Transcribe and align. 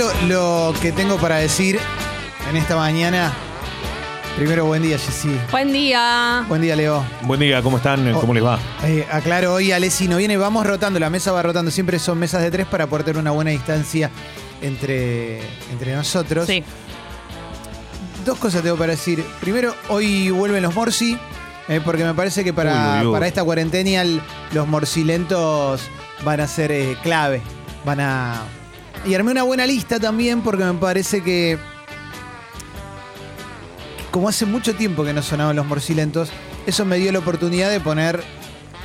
lo, 0.00 0.72
lo 0.72 0.80
que 0.80 0.92
tengo 0.92 1.18
para 1.18 1.36
decir 1.36 1.78
en 2.48 2.56
esta 2.56 2.74
mañana. 2.76 3.32
Primero, 4.36 4.64
buen 4.64 4.82
día, 4.82 4.96
Jessy. 4.98 5.36
Buen 5.50 5.72
día. 5.72 6.44
Buen 6.48 6.62
día, 6.62 6.74
Leo. 6.74 7.04
Buen 7.22 7.38
día, 7.40 7.60
¿cómo 7.60 7.76
están? 7.76 8.10
¿Cómo 8.14 8.32
les 8.32 8.42
va? 8.42 8.58
Eh, 8.84 9.06
aclaro, 9.10 9.52
hoy 9.52 9.72
Alessi 9.72 10.08
no 10.08 10.16
viene, 10.16 10.38
vamos 10.38 10.66
rotando, 10.66 10.98
la 10.98 11.10
mesa 11.10 11.32
va 11.32 11.42
rotando, 11.42 11.70
siempre 11.70 11.98
son 11.98 12.18
mesas 12.18 12.40
de 12.40 12.50
tres 12.50 12.66
para 12.66 12.86
poder 12.86 13.04
tener 13.04 13.20
una 13.20 13.32
buena 13.32 13.50
distancia 13.50 14.10
entre, 14.62 15.40
entre 15.70 15.94
nosotros. 15.94 16.46
Sí. 16.46 16.64
Dos 18.24 18.38
cosas 18.38 18.62
tengo 18.62 18.76
para 18.76 18.92
decir. 18.92 19.22
Primero, 19.40 19.74
hoy 19.90 20.30
vuelven 20.30 20.62
los 20.62 20.74
Morsi, 20.74 21.18
eh, 21.68 21.82
porque 21.84 22.04
me 22.04 22.14
parece 22.14 22.42
que 22.42 22.54
para, 22.54 22.72
Uy, 22.94 23.00
uy, 23.00 23.06
uy. 23.08 23.12
para 23.12 23.26
esta 23.26 23.44
cuarentena 23.44 24.02
los 24.52 24.66
morsilentos 24.66 25.82
van 26.24 26.40
a 26.40 26.46
ser 26.48 26.72
eh, 26.72 26.96
clave. 27.02 27.42
Van 27.84 28.00
a. 28.00 28.42
Y 29.06 29.14
armé 29.14 29.30
una 29.32 29.42
buena 29.44 29.66
lista 29.66 29.98
también, 29.98 30.42
porque 30.42 30.64
me 30.64 30.74
parece 30.74 31.22
que. 31.22 31.58
Como 34.10 34.28
hace 34.28 34.44
mucho 34.44 34.74
tiempo 34.74 35.04
que 35.04 35.12
no 35.12 35.22
sonaban 35.22 35.54
los 35.56 35.66
morsilentos, 35.66 36.30
eso 36.66 36.84
me 36.84 36.96
dio 36.98 37.12
la 37.12 37.20
oportunidad 37.20 37.70
de 37.70 37.78
poner 37.80 38.22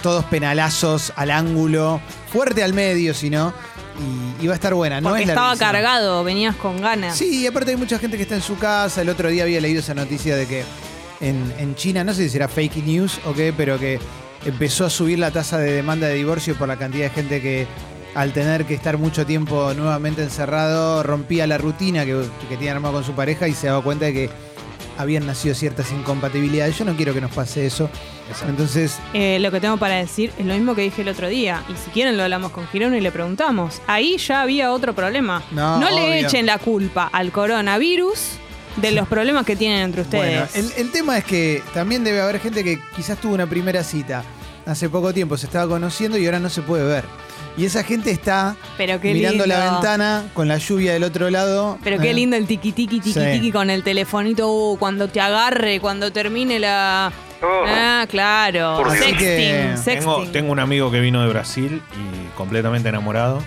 todos 0.03 0.23
penalazos 0.25 1.11
al 1.15 1.31
ángulo, 1.31 1.99
fuerte 2.31 2.63
al 2.63 2.73
medio, 2.73 3.13
si 3.13 3.29
no. 3.31 3.51
Y, 4.39 4.43
y 4.43 4.47
va 4.47 4.53
a 4.53 4.55
estar 4.55 4.73
buena. 4.75 5.01
No 5.01 5.09
Porque 5.09 5.23
es 5.23 5.29
estaba 5.29 5.47
larguísima. 5.47 5.71
cargado, 5.71 6.23
venías 6.23 6.55
con 6.57 6.79
ganas. 6.79 7.17
Sí, 7.17 7.41
y 7.41 7.47
aparte 7.47 7.71
hay 7.71 7.77
mucha 7.77 7.97
gente 7.97 8.17
que 8.17 8.23
está 8.23 8.35
en 8.35 8.41
su 8.43 8.57
casa. 8.57 9.02
El 9.02 9.09
otro 9.09 9.29
día 9.29 9.43
había 9.43 9.59
leído 9.59 9.79
esa 9.79 9.95
noticia 9.95 10.35
de 10.35 10.45
que 10.45 10.63
en, 11.21 11.52
en 11.57 11.75
China, 11.75 12.03
no 12.03 12.13
sé 12.13 12.23
si 12.23 12.29
será 12.29 12.47
fake 12.47 12.85
news 12.85 13.19
o 13.25 13.33
qué, 13.33 13.52
pero 13.55 13.79
que 13.79 14.00
empezó 14.45 14.85
a 14.85 14.89
subir 14.91 15.17
la 15.17 15.31
tasa 15.31 15.57
de 15.57 15.72
demanda 15.72 16.07
de 16.07 16.13
divorcio 16.16 16.55
por 16.55 16.67
la 16.67 16.77
cantidad 16.77 17.05
de 17.05 17.09
gente 17.09 17.41
que 17.41 17.66
al 18.16 18.33
tener 18.33 18.66
que 18.66 18.73
estar 18.73 18.97
mucho 18.97 19.25
tiempo 19.25 19.73
nuevamente 19.75 20.23
encerrado 20.23 21.03
rompía 21.03 21.45
la 21.47 21.58
rutina 21.58 22.05
que, 22.05 22.23
que 22.49 22.57
tiene 22.57 22.72
armado 22.72 22.95
con 22.95 23.03
su 23.03 23.11
pareja 23.13 23.47
y 23.47 23.53
se 23.53 23.67
daba 23.67 23.81
cuenta 23.83 24.05
de 24.05 24.13
que 24.13 24.30
habían 24.97 25.25
nacido 25.25 25.53
ciertas 25.53 25.91
incompatibilidades. 25.91 26.77
Yo 26.77 26.85
no 26.85 26.95
quiero 26.95 27.13
que 27.13 27.19
nos 27.19 27.31
pase 27.31 27.66
eso. 27.66 27.89
Entonces, 28.47 28.97
Eh, 29.13 29.38
lo 29.39 29.52
que 29.52 29.59
tengo 29.59 29.75
para 29.77 29.95
decir 29.95 30.31
es 30.39 30.45
lo 30.45 30.53
mismo 30.53 30.73
que 30.73 30.83
dije 30.83 31.02
el 31.02 31.09
otro 31.09 31.27
día. 31.27 31.61
Y 31.69 31.73
si 31.75 31.91
quieren 31.91 32.16
lo 32.16 32.23
hablamos 32.23 32.52
con 32.52 32.66
Girón 32.69 32.95
y 32.95 33.02
le 33.02 33.11
preguntamos. 33.11 33.81
Ahí 33.88 34.17
ya 34.17 34.41
había 34.41 34.72
otro 34.72 34.95
problema. 34.95 35.44
No, 35.52 35.77
le 35.79 35.85
obvio. 36.02 36.27
echen 36.27 36.45
la 36.45 36.57
culpa 36.57 37.09
al 37.11 37.31
coronavirus 37.33 38.19
de 38.77 38.91
los 38.91 39.07
problemas 39.07 39.45
que 39.45 39.55
tienen 39.57 39.79
entre 39.81 40.03
Bueno, 40.03 40.44
ustedes. 40.45 40.73
el, 40.77 40.85
el 40.85 40.91
tema 40.91 41.17
es 41.17 41.23
que 41.25 41.61
también 41.73 42.03
debe 42.05 42.22
haber 42.22 42.39
gente 42.39 42.63
que 42.63 42.79
quizás 42.95 43.17
tuvo 43.19 43.33
una 43.33 43.47
primera 43.47 43.83
cita 43.83 44.23
hace 44.66 44.89
poco 44.89 45.13
tiempo, 45.13 45.38
se 45.38 45.45
estaba 45.45 45.67
conociendo 45.67 46.17
y 46.17 46.25
ahora 46.25 46.39
no 46.39 46.49
se 46.49 46.61
puede 46.61 46.83
ver. 46.83 47.03
Y 47.58 47.63
esa 47.66 47.83
gente 47.83 48.11
está 48.11 48.58
Pero 48.77 48.99
qué 48.99 49.13
mirando 49.13 49.45
la 49.45 49.59
lindo. 49.59 49.72
ventana 49.73 50.25
con 50.33 50.47
la 50.49 50.57
lluvia 50.57 50.91
del 50.94 51.03
otro 51.03 51.30
lado. 51.30 51.77
Pero 51.83 51.99
qué 52.02 52.11
¿eh? 52.11 52.13
lindo 52.13 52.35
el 52.35 52.47
tiqui 52.47 52.73
tiqui 52.73 52.99
tiqui 52.99 53.13
Sí. 53.13 53.31
tiqui 53.33 53.52
con 53.52 53.69
el 53.69 53.81
telefonito 53.81 54.52
uh, 54.52 54.77
cuando 54.77 55.07
te 55.07 55.22
agarre, 55.22 55.80
cuando 55.80 56.11
termine 56.11 56.59
la. 56.59 57.13
Ah, 57.41 58.05
claro. 58.09 58.77
Por 58.77 58.91
que 58.97 59.73
sexting. 59.77 59.99
Tengo, 59.99 60.23
tengo 60.31 60.52
un 60.52 60.59
amigo 60.59 60.91
que 60.91 61.00
vino 61.00 61.22
de 61.22 61.29
Brasil 61.29 61.81
y 61.94 62.35
completamente 62.38 62.89
enamorado 62.89 63.41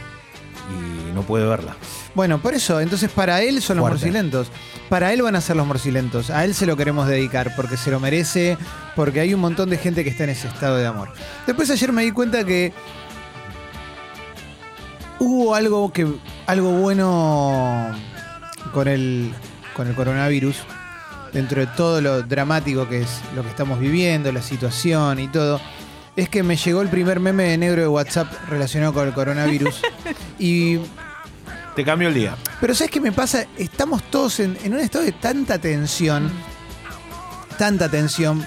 y 0.70 1.12
no 1.12 1.22
puede 1.22 1.46
verla. 1.46 1.76
Bueno, 2.18 2.42
por 2.42 2.52
eso, 2.52 2.80
entonces 2.80 3.12
para 3.12 3.42
él 3.42 3.62
son 3.62 3.76
los 3.76 3.88
morcilentos. 3.88 4.48
Para 4.88 5.12
él 5.12 5.22
van 5.22 5.36
a 5.36 5.40
ser 5.40 5.54
los 5.54 5.64
morcilentos. 5.68 6.30
A 6.30 6.44
él 6.44 6.52
se 6.52 6.66
lo 6.66 6.76
queremos 6.76 7.06
dedicar 7.06 7.54
porque 7.54 7.76
se 7.76 7.92
lo 7.92 8.00
merece, 8.00 8.58
porque 8.96 9.20
hay 9.20 9.34
un 9.34 9.40
montón 9.40 9.70
de 9.70 9.78
gente 9.78 10.02
que 10.02 10.10
está 10.10 10.24
en 10.24 10.30
ese 10.30 10.48
estado 10.48 10.78
de 10.78 10.86
amor. 10.88 11.10
Después 11.46 11.70
ayer 11.70 11.92
me 11.92 12.02
di 12.02 12.10
cuenta 12.10 12.42
que 12.42 12.72
hubo 15.20 15.54
algo 15.54 15.92
que 15.92 16.08
algo 16.48 16.72
bueno 16.72 17.92
con 18.72 18.88
el 18.88 19.32
con 19.76 19.86
el 19.86 19.94
coronavirus 19.94 20.56
dentro 21.32 21.60
de 21.60 21.68
todo 21.68 22.00
lo 22.00 22.22
dramático 22.22 22.88
que 22.88 23.02
es 23.02 23.20
lo 23.36 23.44
que 23.44 23.50
estamos 23.50 23.78
viviendo, 23.78 24.32
la 24.32 24.42
situación 24.42 25.20
y 25.20 25.28
todo. 25.28 25.60
Es 26.16 26.28
que 26.28 26.42
me 26.42 26.56
llegó 26.56 26.82
el 26.82 26.88
primer 26.88 27.20
meme 27.20 27.44
de 27.44 27.58
negro 27.58 27.80
de 27.80 27.86
WhatsApp 27.86 28.26
relacionado 28.48 28.92
con 28.92 29.06
el 29.06 29.14
coronavirus 29.14 29.82
y 30.40 30.80
Te 31.78 31.84
cambio 31.84 32.08
el 32.08 32.14
día. 32.14 32.34
pero 32.60 32.74
¿sabes 32.74 32.90
qué 32.90 33.00
me 33.00 33.12
pasa? 33.12 33.44
Estamos 33.56 34.02
todos 34.10 34.40
en, 34.40 34.58
en 34.64 34.72
un 34.74 34.80
estado 34.80 35.04
de 35.04 35.12
tanta 35.12 35.58
tensión, 35.60 36.28
tanta 37.56 37.88
tensión, 37.88 38.44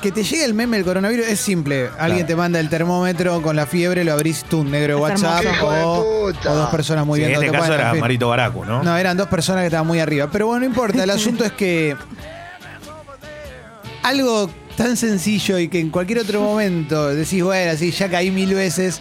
que 0.00 0.12
te 0.12 0.22
llega 0.22 0.44
el 0.44 0.54
meme 0.54 0.76
del 0.76 0.86
coronavirus, 0.86 1.26
es 1.26 1.40
simple. 1.40 1.88
Alguien 1.98 2.18
Claro. 2.18 2.26
te 2.28 2.36
manda 2.36 2.60
el 2.60 2.68
termómetro 2.68 3.42
con 3.42 3.56
la 3.56 3.66
fiebre, 3.66 4.04
lo 4.04 4.12
abrís 4.12 4.44
tú, 4.44 4.60
un 4.60 4.70
negro 4.70 4.94
de 4.94 5.12
Es 5.12 5.20
WhatsApp, 5.22 5.44
hermoso. 5.44 6.00
o, 6.02 6.26
o 6.28 6.54
dos 6.54 6.70
personas 6.70 7.04
muy 7.04 7.18
Sí, 7.18 7.26
bien. 7.26 7.36
en 7.40 7.44
este 7.46 7.58
caso 7.58 7.74
era 7.74 7.86
en 7.88 7.92
fin. 7.94 8.00
Marito 8.00 8.28
Baracu, 8.28 8.64
¿no? 8.64 8.84
No, 8.84 8.96
eran 8.96 9.16
dos 9.16 9.26
personas 9.26 9.62
que 9.62 9.66
estaban 9.66 9.88
muy 9.88 9.98
arriba. 9.98 10.28
Pero 10.30 10.46
bueno, 10.46 10.60
no 10.60 10.66
importa. 10.66 11.02
El 11.02 11.10
asunto 11.18 11.44
es 11.44 11.50
que 11.50 11.96
algo 14.04 14.48
tan 14.76 14.96
sencillo 14.96 15.58
y 15.58 15.66
que 15.68 15.80
en 15.80 15.90
cualquier 15.90 16.20
otro 16.20 16.40
momento 16.40 17.08
decís, 17.08 17.42
bueno, 17.42 17.76
sí, 17.76 17.90
ya 17.90 18.08
caí 18.08 18.30
mil 18.30 18.54
veces. 18.54 19.00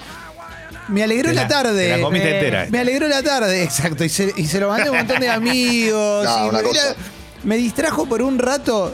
Me 0.89 1.03
alegró 1.03 1.31
la, 1.31 1.43
la- 1.43 1.47
tarde. 1.47 1.97
la 1.97 2.03
comiste 2.03 2.29
Eh, 2.29 2.35
entera. 2.39 2.67
Me 2.69 2.79
alegró 2.79 3.07
la 3.07 3.21
tarde, 3.23 3.63
exacto. 3.63 4.03
Y 4.03 4.09
se, 4.09 4.33
y 4.35 4.45
se 4.45 4.59
lo 4.59 4.69
mandé 4.69 4.87
a 4.87 4.91
un 4.91 4.97
montón 4.97 5.19
de 5.19 5.29
amigos. 5.29 6.25
No, 6.25 6.45
y 6.45 6.49
una 6.49 6.57
me, 6.59 6.63
cosa. 6.63 6.95
me 7.43 7.57
distrajo 7.57 8.05
por 8.05 8.21
un 8.21 8.39
rato. 8.39 8.93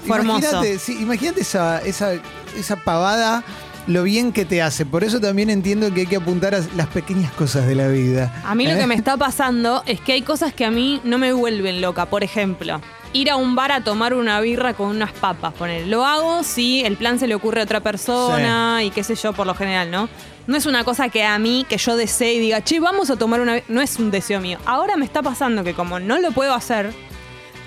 Sí, 0.80 0.98
imagínate 1.02 1.42
esa, 1.42 1.80
esa, 1.82 2.14
esa 2.58 2.76
pavada, 2.78 3.44
lo 3.88 4.04
bien 4.04 4.32
que 4.32 4.46
te 4.46 4.62
hace. 4.62 4.86
Por 4.86 5.04
eso 5.04 5.20
también 5.20 5.50
entiendo 5.50 5.94
que 5.94 6.02
hay 6.02 6.08
que 6.08 6.16
apuntar 6.18 6.56
a 6.56 6.62
las 6.76 6.88
pequeñas 6.88 7.32
cosas 7.34 7.68
de 7.68 7.76
la 7.76 7.88
vida. 7.88 8.42
A 8.46 8.56
mí 8.56 8.66
lo 8.66 8.74
¿Eh? 8.74 8.78
que 8.80 8.88
me 8.88 8.96
está 8.96 9.16
pasando 9.18 9.84
es 9.86 10.00
que 10.02 10.14
hay 10.14 10.22
cosas 10.22 10.54
que 10.54 10.66
a 10.66 10.72
mí 10.72 11.02
no 11.04 11.18
me 11.18 11.34
vuelven 11.34 11.82
loca. 11.82 12.06
Por 12.08 12.24
ejemplo, 12.24 12.82
ir 13.14 13.30
a 13.30 13.36
un 13.38 13.56
bar 13.56 13.72
a 13.72 13.84
tomar 13.84 14.14
una 14.14 14.42
birra 14.42 14.74
con 14.74 14.88
unas 14.88 15.12
papas. 15.14 15.54
Poner. 15.54 15.88
Lo 15.88 16.06
hago 16.06 16.44
si 16.44 16.84
el 16.84 16.98
plan 16.98 17.20
se 17.20 17.28
le 17.28 17.36
ocurre 17.36 17.62
a 17.62 17.64
otra 17.64 17.80
persona 17.82 18.84
y 18.84 18.90
qué 18.92 19.04
sé 19.04 19.16
yo, 19.16 19.34
por 19.34 19.48
lo 19.48 19.54
general, 19.56 19.90
¿no? 19.92 20.10
No 20.48 20.56
es 20.58 20.66
una 20.66 20.84
cosa 20.84 21.10
que 21.10 21.24
a 21.24 21.38
mí, 21.40 21.66
que 21.68 21.78
yo 21.78 21.96
desee 21.98 22.36
y 22.36 22.40
diga, 22.40 22.64
che, 22.64 22.80
vamos 22.80 23.10
a 23.10 23.16
tomar 23.16 23.42
una... 23.42 23.56
bir-". 23.56 23.64
No 23.68 23.82
es 23.82 23.98
un 23.98 24.12
deseo 24.12 24.40
mío. 24.42 24.58
Ahora 24.66 24.96
me 24.96 25.06
está 25.06 25.22
pasando 25.24 25.64
que 25.64 25.74
como 25.74 26.00
no 26.00 26.20
lo 26.20 26.32
puedo 26.32 26.54
hacer, 26.54 26.94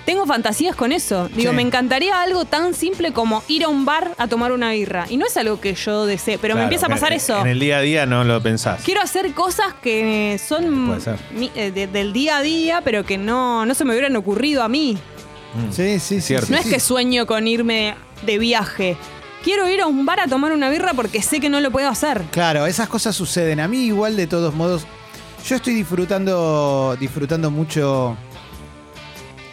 tengo 0.05 0.25
fantasías 0.25 0.75
con 0.75 0.91
eso. 0.91 1.27
Digo, 1.35 1.51
Sí. 1.51 1.55
me 1.57 1.61
encantaría 1.61 2.21
algo 2.21 2.45
tan 2.45 2.73
simple 2.73 3.11
como 3.11 3.43
ir 3.47 3.65
a 3.65 3.67
un 3.67 3.85
bar 3.85 4.11
a 4.17 4.27
tomar 4.27 4.51
una 4.53 4.71
birra. 4.71 5.05
Y 5.09 5.17
no 5.17 5.25
es 5.27 5.35
algo 5.37 5.59
que 5.59 5.75
yo 5.75 6.05
desee, 6.05 6.37
pero 6.39 6.55
me 6.55 6.59
Claro, 6.61 6.63
empieza 6.67 6.85
a 6.87 6.89
pasar 6.89 7.11
en- 7.11 7.17
eso. 7.17 7.39
En 7.41 7.47
el 7.47 7.59
día 7.59 7.77
a 7.77 7.81
día 7.81 8.05
no 8.05 8.23
lo 8.23 8.41
pensás. 8.41 8.81
Quiero 8.83 9.01
hacer 9.01 9.33
cosas 9.33 9.73
que 9.83 10.39
son 10.43 10.87
Puede 10.87 11.01
ser. 11.01 11.19
mi- 11.35 11.51
eh, 11.55 11.71
de- 11.71 11.87
del 11.87 12.13
día 12.13 12.37
a 12.37 12.41
día, 12.41 12.81
pero 12.83 13.03
que 13.05 13.17
no, 13.17 13.65
no 13.65 13.73
se 13.75 13.83
me 13.85 13.91
hubieran 13.91 14.15
ocurrido 14.15 14.63
a 14.63 14.69
mí. 14.69 14.97
Mm. 15.53 15.71
Sí, 15.73 15.99
sí, 15.99 16.15
sí. 16.15 16.21
Cierto. 16.21 16.47
sí, 16.47 16.53
no 16.53 16.57
es 16.59 16.65
sí. 16.65 16.71
que 16.71 16.79
sueño 16.79 17.25
con 17.27 17.45
irme 17.47 17.95
de 18.25 18.37
viaje. 18.39 18.95
Quiero 19.43 19.69
ir 19.69 19.81
a 19.81 19.87
un 19.87 20.05
bar 20.05 20.19
a 20.19 20.27
tomar 20.27 20.51
una 20.51 20.69
birra 20.69 20.93
porque 20.93 21.21
sé 21.21 21.39
que 21.39 21.49
no 21.49 21.59
lo 21.61 21.71
puedo 21.71 21.87
hacer. 21.89 22.23
Claro, 22.31 22.65
esas 22.65 22.89
cosas 22.89 23.15
suceden. 23.15 23.59
A 23.59 23.67
mí 23.67 23.85
igual 23.85 24.15
de 24.17 24.27
todos 24.27 24.53
modos, 24.53 24.85
yo 25.47 25.55
estoy 25.55 25.73
disfrutando, 25.73 26.97
disfrutando 26.99 27.49
mucho 27.49 28.17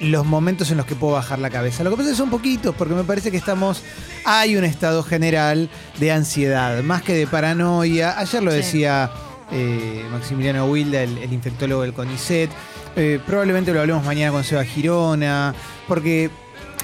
los 0.01 0.27
momentos 0.27 0.71
en 0.71 0.77
los 0.77 0.87
que 0.87 0.95
puedo 0.95 1.15
bajar 1.15 1.39
la 1.39 1.51
cabeza. 1.51 1.85
Lo 1.85 1.91
que 1.91 1.97
pasa 1.97 2.09
es 2.11 2.15
que 2.15 2.19
son 2.19 2.31
poquitos, 2.31 2.75
porque 2.75 2.95
me 2.95 3.05
parece 3.05 3.31
que 3.31 3.37
estamos. 3.37 3.83
Hay 4.25 4.57
un 4.57 4.65
estado 4.65 5.03
general 5.05 5.71
de 5.99 6.11
ansiedad, 6.13 6.83
más 6.83 7.03
que 7.03 7.15
de 7.15 7.27
paranoia. 7.27 8.19
Ayer 8.19 8.43
lo 8.43 8.51
Sí. 8.51 8.57
decía 8.59 9.11
eh, 9.53 10.05
Maximiliano 10.11 10.67
Wilda, 10.67 11.03
el, 11.03 11.17
el 11.19 11.33
infectólogo 11.33 11.83
del 11.83 11.93
CONICET. 11.93 12.51
Eh, 12.97 13.21
probablemente 13.25 13.73
lo 13.73 13.81
hablemos 13.81 14.05
mañana 14.05 14.33
con 14.33 14.43
Seba 14.43 14.65
Girona, 14.65 15.55
porque 15.87 16.29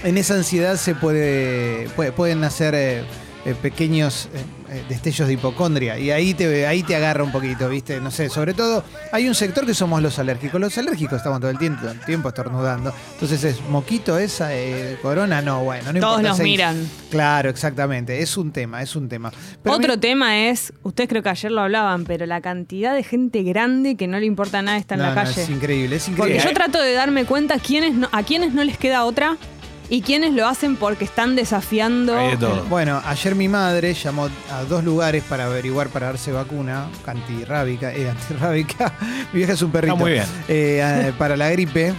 en 0.04 0.18
esa 0.18 0.34
ansiedad 0.34 0.76
se 0.76 0.94
puede, 0.94 1.88
puede- 1.96 2.12
pueden 2.12 2.40
nacer 2.40 2.74
eh, 2.74 3.02
eh, 3.44 3.54
pequeños 3.60 4.28
eh, 4.32 4.38
eh, 4.70 4.84
destellos 4.88 5.26
de 5.26 5.34
hipocondria 5.34 5.98
y 5.98 6.12
ahí 6.12 6.32
te 6.32 6.64
ahí 6.64 6.84
te 6.84 6.94
agarra 6.94 7.24
un 7.24 7.32
poquito, 7.32 7.68
¿viste? 7.68 8.00
No 8.00 8.12
sé, 8.12 8.28
sobre 8.28 8.54
todo 8.54 8.84
hay 9.10 9.26
un 9.28 9.34
sector 9.34 9.66
que 9.66 9.74
somos 9.74 10.00
los 10.00 10.18
alérgicos. 10.20 10.60
Los 10.60 10.78
alérgicos 10.78 11.16
estamos 11.18 11.40
todo 11.40 11.50
el 11.50 11.58
tiempo, 11.58 11.88
el 11.88 11.98
tiempo 12.04 12.28
estornudando. 12.28 12.94
Entonces 13.14 13.42
es 13.42 13.60
moquito 13.68 14.16
esa 14.16 14.54
eh, 14.54 14.96
corona, 15.02 15.42
no, 15.42 15.64
bueno, 15.64 15.92
no 15.92 15.98
Todos 15.98 16.18
importa, 16.20 16.28
nos 16.28 16.36
seis. 16.36 16.48
miran. 16.50 16.88
Claro, 17.10 17.50
exactamente, 17.50 18.22
es 18.22 18.36
un 18.36 18.52
tema, 18.52 18.80
es 18.80 18.94
un 18.94 19.08
tema. 19.08 19.32
Pero 19.62 19.74
Otro 19.74 19.94
mi- 19.94 20.00
tema 20.00 20.38
es, 20.46 20.72
ustedes 20.84 21.08
creo 21.10 21.22
que 21.24 21.28
ayer 21.30 21.50
lo 21.50 21.62
hablaban, 21.62 22.04
pero 22.04 22.24
la 22.26 22.40
cantidad 22.40 22.94
de 22.94 23.02
gente 23.02 23.42
grande 23.42 23.96
que 23.96 24.06
no 24.06 24.20
le 24.20 24.26
importa 24.26 24.62
nada 24.62 24.78
está 24.78 24.94
en 24.94 25.00
No, 25.00 25.06
la 25.08 25.14
no, 25.16 25.22
calle. 25.22 25.42
es 25.42 25.50
increíble, 25.50 25.96
es 25.96 26.04
porque 26.04 26.20
increíble. 26.34 26.44
yo 26.44 26.54
trato 26.54 26.80
de 26.80 26.92
darme 26.92 27.24
cuenta 27.24 27.58
quiénes 27.58 27.94
no- 27.94 28.08
a 28.12 28.22
quiénes 28.22 28.54
no 28.54 28.62
les 28.62 28.78
queda 28.78 29.04
otra 29.04 29.36
y 29.94 30.00
quiénes 30.00 30.32
lo 30.32 30.46
hacen 30.46 30.76
porque 30.76 31.04
están 31.04 31.36
desafiando. 31.36 32.16
Hay 32.18 32.30
de 32.30 32.36
todo. 32.38 32.64
Bueno, 32.64 33.02
ayer 33.04 33.34
mi 33.34 33.46
madre 33.46 33.92
llamó 33.92 34.30
a 34.50 34.62
dos 34.64 34.82
lugares 34.84 35.22
para 35.28 35.44
averiguar 35.44 35.88
para 35.90 36.06
darse 36.06 36.32
vacuna, 36.32 36.86
antirrábica, 37.06 37.92
eh, 37.92 38.08
antirrábica. 38.08 38.90
Mi 39.34 39.40
vieja 39.40 39.52
es 39.52 39.60
un 39.60 39.70
perrito. 39.70 39.92
Está 39.92 40.02
muy 40.02 40.12
bien. 40.12 40.24
Eh, 40.48 40.82
a- 40.82 41.12
para 41.18 41.36
la 41.36 41.50
gripe. 41.50 41.92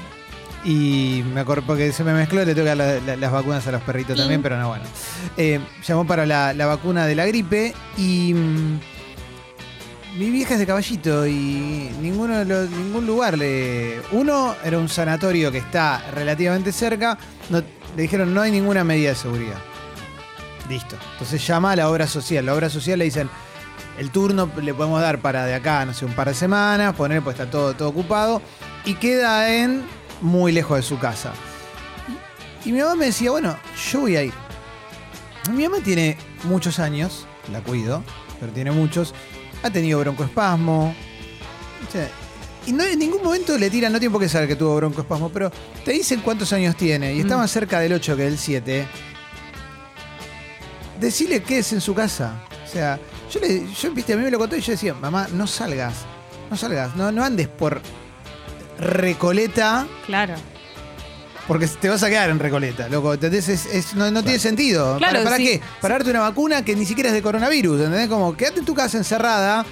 Y 0.66 1.24
me 1.36 1.42
acuerdo 1.42 1.64
porque 1.68 1.92
se 1.92 2.04
me 2.04 2.14
mezcló, 2.14 2.44
le 2.44 2.56
toca 2.56 2.74
la- 2.74 3.00
la- 3.00 3.16
las 3.16 3.32
vacunas 3.32 3.68
a 3.68 3.72
los 3.74 3.82
perritos 3.84 4.18
también, 4.18 4.42
pero 4.42 4.58
no, 4.58 4.70
bueno. 4.70 4.86
Eh, 5.38 5.60
llamó 5.86 6.08
para 6.08 6.26
la, 6.26 6.54
la 6.54 6.66
vacuna 6.66 7.06
de 7.06 7.14
la 7.14 7.26
gripe 7.28 7.76
y 7.98 8.34
mm, 8.34 8.80
mi 10.18 10.30
vieja 10.32 10.54
es 10.54 10.60
de 10.60 10.66
caballito 10.66 11.28
y 11.28 11.92
ninguno 12.02 12.40
de 12.40 12.46
los- 12.46 12.70
ningún 12.72 13.06
lugar 13.06 13.38
le. 13.38 14.00
Uno 14.14 14.56
era 14.64 14.80
un 14.80 14.90
sanatorio 14.90 15.52
que 15.52 15.58
está 15.60 16.02
relativamente 16.12 16.72
cerca. 16.72 17.18
no- 17.50 17.62
le 17.96 18.02
dijeron 18.02 18.34
no 18.34 18.42
hay 18.42 18.52
ninguna 18.52 18.84
medida 18.84 19.10
de 19.10 19.16
seguridad. 19.16 19.60
Listo. 20.70 20.96
Entonces 21.14 21.46
llama 21.46 21.72
a 21.72 21.76
la 21.76 21.90
obra 21.90 22.08
social. 22.08 22.46
La 22.46 22.54
obra 22.54 22.70
social 22.70 23.00
le 23.00 23.06
dicen. 23.06 23.30
El 23.98 24.10
turno 24.10 24.50
le 24.60 24.74
podemos 24.74 25.00
dar 25.02 25.20
para 25.20 25.46
de 25.46 25.54
acá, 25.54 25.86
no 25.86 25.94
sé, 25.94 26.06
un 26.06 26.14
par 26.14 26.28
de 26.28 26.34
semanas, 26.34 26.96
poner, 26.96 27.22
pues 27.22 27.36
está 27.36 27.50
todo, 27.50 27.76
todo 27.76 27.90
ocupado. 27.90 28.42
Y 28.86 28.96
queda 28.96 29.54
en 29.54 29.84
muy 30.22 30.52
lejos 30.52 30.78
de 30.78 30.84
su 30.84 30.98
casa. 30.98 31.32
Y, 32.66 32.72
mi 32.72 32.80
mamá 32.80 32.96
me 32.96 33.06
decía, 33.06 33.30
bueno, 33.30 33.56
yo 33.92 34.02
voy 34.02 34.16
a 34.16 34.24
ir. 34.24 34.34
Mi 35.52 35.68
mamá 35.68 35.84
tiene 35.84 36.18
muchos 36.46 36.80
años, 36.80 37.28
la 37.52 37.62
cuido, 37.62 38.04
pero 38.40 38.52
tiene 38.52 38.72
muchos. 38.72 39.14
Ha 39.62 39.70
tenido 39.70 40.00
broncoespasmo. 40.00 40.96
Y 42.66 42.72
no 42.74 42.84
en 42.84 42.98
ningún 43.00 43.22
momento 43.24 43.58
le 43.58 43.70
tiran, 43.70 43.92
no 43.92 44.00
tiene 44.00 44.12
por 44.12 44.22
qué 44.22 44.30
saber 44.30 44.48
que 44.48 44.56
tuvo 44.56 44.76
broncoespasmo, 44.76 45.30
pero 45.30 45.52
te 45.84 45.92
dicen 45.92 46.22
cuántos 46.22 46.52
años 46.54 46.76
tiene 46.78 47.14
y 47.14 47.20
está 47.22 47.36
Mm. 47.36 47.40
más 47.40 47.52
cerca 47.52 47.80
del 47.80 47.94
8 47.94 48.16
que 48.16 48.24
del 48.24 48.38
7. 48.38 48.88
Decile 51.00 51.42
qué 51.44 51.60
es 51.60 51.74
en 51.74 51.82
su 51.82 51.94
casa. 51.94 52.44
O 52.66 52.72
sea, 52.72 53.00
yo 53.32 53.40
le, 53.40 53.66
yo, 53.74 53.92
viste, 53.92 54.14
a 54.14 54.18
mí 54.18 54.24
me 54.24 54.32
lo 54.32 54.38
contó 54.40 54.56
y 54.56 54.62
yo 54.62 54.72
decía, 54.72 54.94
mamá, 54.94 55.28
no 55.34 55.48
salgas, 55.48 55.94
no 56.50 56.58
salgas, 56.58 56.96
no, 56.96 57.12
no 57.12 57.24
andes 57.24 57.48
por 57.48 57.82
Recoleta 58.80 59.86
Claro. 60.06 60.36
porque 61.48 61.68
te 61.68 61.90
vas 61.90 62.02
a 62.04 62.10
quedar 62.10 62.30
en 62.30 62.40
Recoleta, 62.40 62.88
loco. 62.90 63.14
¿entendés? 63.14 63.50
Es- 63.50 63.66
es- 63.66 63.96
no 63.96 64.10
no 64.12 64.24
tiene 64.24 64.40
sentido. 64.40 64.98
Claro, 64.98 65.14
¿Para, 65.20 65.24
para 65.26 65.38
sí. 65.38 65.44
qué? 65.46 65.62
Para 65.82 65.96
darte 65.96 66.10
una 66.12 66.22
vacuna 66.22 66.64
que 66.64 66.76
ni 66.76 66.86
siquiera 66.86 67.10
es 67.10 67.14
de 67.16 67.22
coronavirus, 67.22 67.82
¿entendés? 67.82 68.08
Como 68.08 68.36
quédate 68.36 68.60
en 68.60 68.66
tu 68.66 68.74
casa 68.74 68.98
encerrada, 68.98 69.66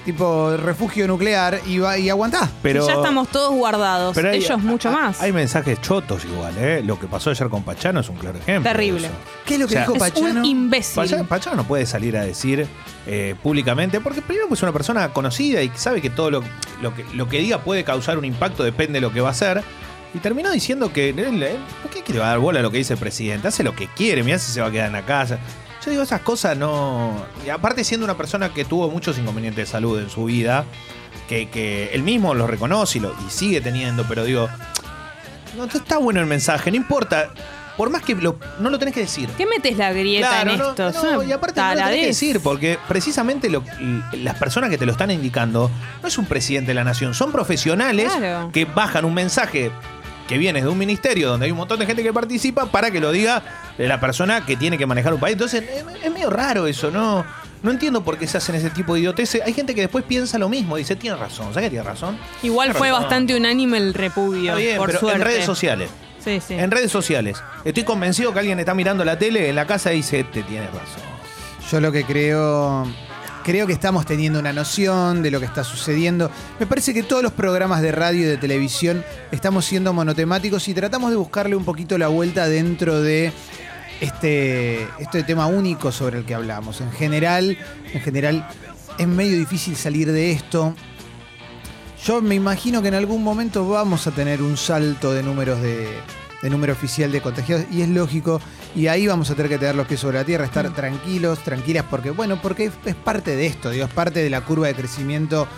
tipo 0.00 0.56
refugio 0.56 1.06
nuclear, 1.06 1.60
y, 1.66 1.78
va, 1.78 1.96
y 1.98 2.08
aguantá. 2.10 2.48
Pero, 2.62 2.86
ya 2.86 2.94
estamos 2.94 3.28
todos 3.28 3.52
guardados. 3.54 4.14
pero 4.14 4.30
hay- 4.30 4.38
Ellos 4.38 4.58
mucho 4.62 4.88
hay- 4.88 4.94
más. 4.94 5.20
Hay 5.22 5.32
mensajes 5.32 5.80
chotos 5.80 6.24
igual, 6.24 6.54
¿eh? 6.58 6.82
Lo 6.84 6.98
que 6.98 7.06
pasó 7.06 7.30
ayer 7.30 7.48
con 7.48 7.62
Pachano 7.62 8.00
es 8.00 8.08
un 8.08 8.16
claro 8.16 8.38
ejemplo. 8.38 8.68
de 8.70 8.76
Terrible. 8.76 9.06
eso. 9.06 9.16
¿Qué 9.46 9.54
es 9.54 9.60
lo 9.60 9.66
que 9.66 9.74
O 9.74 9.76
sea, 9.76 9.80
dijo 9.82 9.92
es 10.04 10.12
Pachano? 10.12 10.40
un 10.40 10.44
imbécil. 10.44 10.96
Pachano, 10.96 11.24
Pachano 11.26 11.56
no 11.56 11.64
puede 11.64 11.86
salir 11.86 12.16
a 12.16 12.22
decir 12.24 12.66
eh, 13.06 13.34
públicamente, 13.42 14.00
porque 14.00 14.20
primero 14.22 14.48
que 14.48 14.54
es 14.54 14.62
una 14.62 14.72
persona 14.72 15.08
conocida 15.12 15.62
y 15.62 15.70
sabe 15.74 16.00
que 16.02 16.10
todo 16.10 16.30
lo, 16.30 16.42
lo 16.82 16.94
que, 16.94 17.04
lo 17.14 17.28
que 17.28 17.38
diga 17.38 17.58
puede 17.58 17.82
causar 17.84 18.18
un 18.18 18.24
impacto, 18.24 18.62
depende 18.62 18.94
de 18.94 19.00
lo 19.00 19.12
que 19.12 19.20
va 19.20 19.28
a 19.28 19.32
hacer. 19.32 19.62
Y 20.12 20.18
terminó 20.18 20.50
diciendo 20.50 20.92
que 20.92 21.10
él, 21.10 21.58
¿por 21.82 21.90
qué 21.92 22.02
quiere 22.02 22.20
dar 22.20 22.38
bola 22.40 22.58
a 22.58 22.62
lo 22.62 22.70
que 22.72 22.78
dice 22.78 22.94
el 22.94 22.98
presidente? 22.98 23.46
Hace 23.48 23.62
lo 23.62 23.76
que 23.76 23.86
quiere, 23.86 24.22
mira 24.24 24.38
si 24.40 24.50
se 24.52 24.60
va 24.60 24.66
a 24.66 24.70
quedar 24.72 24.88
en 24.88 24.92
la 24.92 25.06
casa. 25.06 25.38
Yo 25.84 25.90
digo, 25.90 26.02
esas 26.02 26.20
cosas 26.20 26.56
no. 26.56 27.24
Y 27.44 27.48
aparte, 27.48 27.84
siendo 27.84 28.04
una 28.04 28.16
persona 28.16 28.52
que 28.52 28.64
tuvo 28.64 28.90
muchos 28.90 29.18
inconvenientes 29.18 29.66
de 29.66 29.70
salud 29.70 29.98
en 30.00 30.10
su 30.10 30.24
vida, 30.24 30.64
que, 31.28 31.48
que 31.48 31.90
él 31.94 32.02
mismo 32.02 32.34
lo 32.34 32.46
reconoce 32.46 32.98
y, 32.98 33.00
lo, 33.00 33.14
y 33.26 33.30
sigue 33.30 33.60
teniendo, 33.60 34.04
pero 34.08 34.24
digo, 34.24 34.48
no 35.56 35.64
está 35.64 35.98
bueno 35.98 36.20
el 36.20 36.26
mensaje, 36.26 36.70
no 36.70 36.76
importa. 36.76 37.30
Por 37.76 37.88
más 37.88 38.02
que 38.02 38.14
lo- 38.14 38.36
no 38.58 38.68
lo 38.68 38.78
tenés 38.78 38.92
que 38.92 39.00
decir. 39.00 39.26
¿Qué 39.38 39.46
metes 39.46 39.78
la 39.78 39.90
grieta 39.90 40.28
Claro, 40.28 40.50
en 40.52 40.58
no, 40.58 40.68
esto? 40.70 40.92
no, 41.12 41.22
y 41.22 41.32
aparte 41.32 41.62
no 41.62 41.68
lo 41.70 41.74
tenés 41.76 42.00
que 42.00 42.06
decir, 42.08 42.40
porque 42.40 42.78
precisamente 42.86 43.48
lo- 43.48 43.64
las 44.12 44.34
personas 44.36 44.68
que 44.68 44.76
te 44.76 44.84
lo 44.84 44.92
están 44.92 45.10
indicando 45.10 45.70
no 46.02 46.08
es 46.08 46.18
un 46.18 46.26
presidente 46.26 46.72
de 46.72 46.74
la 46.74 46.84
nación, 46.84 47.14
son 47.14 47.32
profesionales 47.32 48.12
Claro. 48.14 48.50
que 48.52 48.66
bajan 48.66 49.06
un 49.06 49.14
mensaje 49.14 49.70
que 50.30 50.38
viene 50.38 50.62
de 50.62 50.68
un 50.68 50.78
ministerio 50.78 51.28
donde 51.28 51.46
hay 51.46 51.50
un 51.52 51.58
montón 51.58 51.80
de 51.80 51.86
gente 51.86 52.04
que 52.04 52.12
participa 52.12 52.66
para 52.66 52.92
que 52.92 53.00
lo 53.00 53.10
diga 53.10 53.42
la 53.78 53.98
persona 53.98 54.46
que 54.46 54.56
tiene 54.56 54.78
que 54.78 54.86
manejar 54.86 55.12
un 55.12 55.18
país. 55.18 55.32
Entonces, 55.32 55.64
es, 55.68 55.84
es 56.04 56.12
medio 56.12 56.30
raro 56.30 56.68
eso, 56.68 56.88
¿no? 56.92 57.26
No 57.64 57.72
entiendo 57.72 58.04
por 58.04 58.16
qué 58.16 58.28
se 58.28 58.38
hacen 58.38 58.54
ese 58.54 58.70
tipo 58.70 58.94
de 58.94 59.00
idioteces. 59.00 59.42
Hay 59.44 59.52
gente 59.52 59.74
que 59.74 59.80
después 59.80 60.04
piensa 60.04 60.38
lo 60.38 60.48
mismo, 60.48 60.76
dice, 60.76 60.94
tiene 60.94 61.16
razón, 61.16 61.48
¿sabes 61.52 61.64
que 61.66 61.70
tiene 61.70 61.84
razón? 61.84 62.16
Igual 62.44 62.68
Tiene 62.68 62.78
fue 62.78 62.88
razón. 62.90 63.02
bastante 63.02 63.36
unánime 63.36 63.78
el 63.78 63.92
repudio, 63.92 64.52
Está 64.52 64.54
bien, 64.54 64.76
por 64.76 64.86
pero 64.86 65.00
suerte. 65.00 65.18
en 65.18 65.24
redes 65.24 65.44
sociales. 65.44 65.90
Sí, 66.24 66.40
sí. 66.46 66.54
En 66.54 66.70
redes 66.70 66.92
sociales. 66.92 67.42
Estoy 67.64 67.82
convencido 67.82 68.32
que 68.32 68.38
alguien 68.38 68.60
está 68.60 68.72
mirando 68.72 69.04
la 69.04 69.18
tele 69.18 69.48
en 69.48 69.56
la 69.56 69.66
casa 69.66 69.92
y 69.92 69.96
dice, 69.96 70.22
te 70.22 70.44
tiene 70.44 70.66
razón. 70.68 71.02
Yo 71.72 71.80
lo 71.80 71.90
que 71.90 72.04
creo. 72.04 72.86
Creo 73.42 73.66
que 73.66 73.72
estamos 73.72 74.04
teniendo 74.04 74.38
una 74.38 74.52
noción 74.52 75.22
de 75.22 75.30
lo 75.30 75.40
que 75.40 75.46
está 75.46 75.64
sucediendo. 75.64 76.30
Me 76.58 76.66
parece 76.66 76.92
que 76.92 77.02
todos 77.02 77.22
los 77.22 77.32
programas 77.32 77.80
de 77.80 77.90
radio 77.90 78.20
y 78.20 78.24
de 78.24 78.36
televisión 78.36 79.02
estamos 79.32 79.64
siendo 79.64 79.92
monotemáticos 79.92 80.68
y 80.68 80.74
tratamos 80.74 81.10
de 81.10 81.16
buscarle 81.16 81.56
un 81.56 81.64
poquito 81.64 81.96
la 81.96 82.08
vuelta 82.08 82.48
dentro 82.48 83.00
de 83.00 83.32
este, 84.00 84.82
este 84.98 85.22
tema 85.22 85.46
único 85.46 85.90
sobre 85.90 86.18
el 86.18 86.24
que 86.24 86.34
hablamos. 86.34 86.82
En 86.82 86.92
general, 86.92 87.56
en 87.92 88.00
general, 88.00 88.46
es 88.98 89.08
medio 89.08 89.38
difícil 89.38 89.74
salir 89.74 90.12
de 90.12 90.32
esto. 90.32 90.74
Yo 92.04 92.20
me 92.20 92.34
imagino 92.34 92.82
que 92.82 92.88
en 92.88 92.94
algún 92.94 93.22
momento 93.22 93.66
vamos 93.68 94.06
a 94.06 94.10
tener 94.10 94.42
un 94.42 94.56
salto 94.56 95.12
de 95.12 95.22
números 95.22 95.62
de, 95.62 95.88
de 96.42 96.50
número 96.50 96.72
oficial 96.72 97.12
de 97.12 97.20
contagiados 97.20 97.66
y 97.70 97.82
es 97.82 97.88
lógico. 97.88 98.40
Y 98.74 98.86
ahí 98.86 99.06
vamos 99.06 99.28
a 99.30 99.34
tener 99.34 99.50
que 99.50 99.58
tener 99.58 99.74
los 99.74 99.86
pies 99.86 99.98
sobre 100.00 100.18
la 100.18 100.24
tierra, 100.24 100.44
estar 100.44 100.72
tranquilos, 100.72 101.40
tranquilas, 101.40 101.84
porque 101.90 102.10
bueno, 102.10 102.40
porque 102.40 102.70
es, 102.84 102.94
parte 102.94 103.34
de 103.34 103.46
esto, 103.46 103.70
digo, 103.70 103.84
es 103.84 103.92
parte 103.92 104.22
de 104.22 104.30
la 104.30 104.42
curva 104.42 104.68
de 104.68 104.74
crecimiento 104.74 105.48